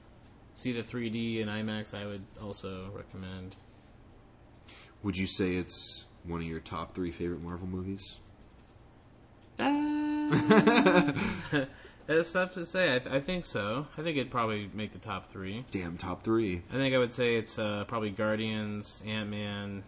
[0.56, 1.94] See the 3D in IMAX.
[1.94, 3.56] I would also recommend.
[5.04, 8.18] Would you say it's one of your top three favorite Marvel movies?
[12.08, 12.96] It's tough to say.
[12.96, 13.88] I, th- I think so.
[13.98, 15.66] I think it'd probably make the top three.
[15.72, 16.62] Damn, top three.
[16.72, 19.84] I think I would say it's uh, probably Guardians, Ant Man,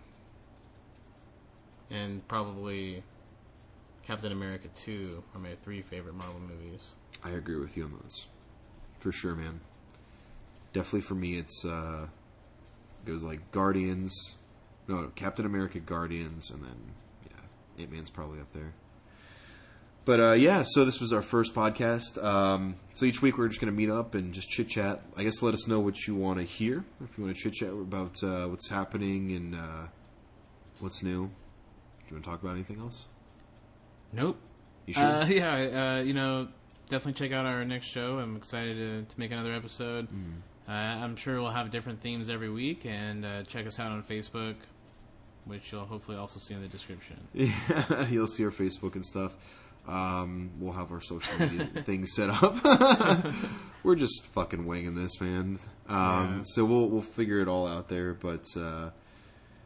[1.91, 3.03] and probably
[4.03, 6.93] Captain America 2 are my three favorite Marvel movies.
[7.23, 8.27] I agree with you on those.
[8.99, 9.59] For sure, man.
[10.73, 12.07] Definitely for me, it's uh,
[13.05, 14.37] goes like Guardians,
[14.87, 16.77] no Captain America, Guardians, and then
[17.29, 18.73] yeah, Ant Man's probably up there.
[20.07, 22.23] But uh, yeah, so this was our first podcast.
[22.23, 25.01] Um, so each week we're just going to meet up and just chit chat.
[25.17, 26.85] I guess let us know what you want to hear.
[27.03, 29.87] If you want to chit chat about uh, what's happening and uh,
[30.79, 31.23] what's new.
[31.23, 31.29] Do
[32.07, 33.05] you want to talk about anything else?
[34.13, 34.37] Nope.
[34.85, 35.03] You sure?
[35.03, 36.47] Uh, yeah, uh, you know,
[36.87, 38.19] definitely check out our next show.
[38.19, 40.07] I'm excited to, to make another episode.
[40.69, 44.03] Uh, I'm sure we'll have different themes every week, and uh, check us out on
[44.03, 44.55] Facebook,
[45.43, 47.17] which you'll hopefully also see in the description.
[47.33, 49.35] Yeah, you'll see our Facebook and stuff.
[49.87, 52.55] Um, we'll have our social media things set up.
[53.83, 55.59] We're just fucking winging this, man.
[55.87, 56.39] Um, Yeah.
[56.43, 58.13] So we'll we'll figure it all out there.
[58.13, 58.89] But uh,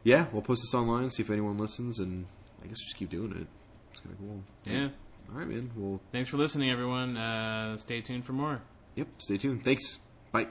[0.04, 2.26] yeah, we'll post this online, see if anyone listens, and
[2.62, 3.46] I guess just keep doing it.
[3.90, 4.42] It's kind of cool.
[4.64, 4.88] Yeah.
[5.32, 5.70] All right, man.
[5.76, 7.16] Well, Thanks for listening, everyone.
[7.16, 8.60] Uh, stay tuned for more.
[8.94, 9.08] yep.
[9.18, 9.64] Stay tuned.
[9.64, 9.98] Thanks.
[10.30, 10.46] Bye.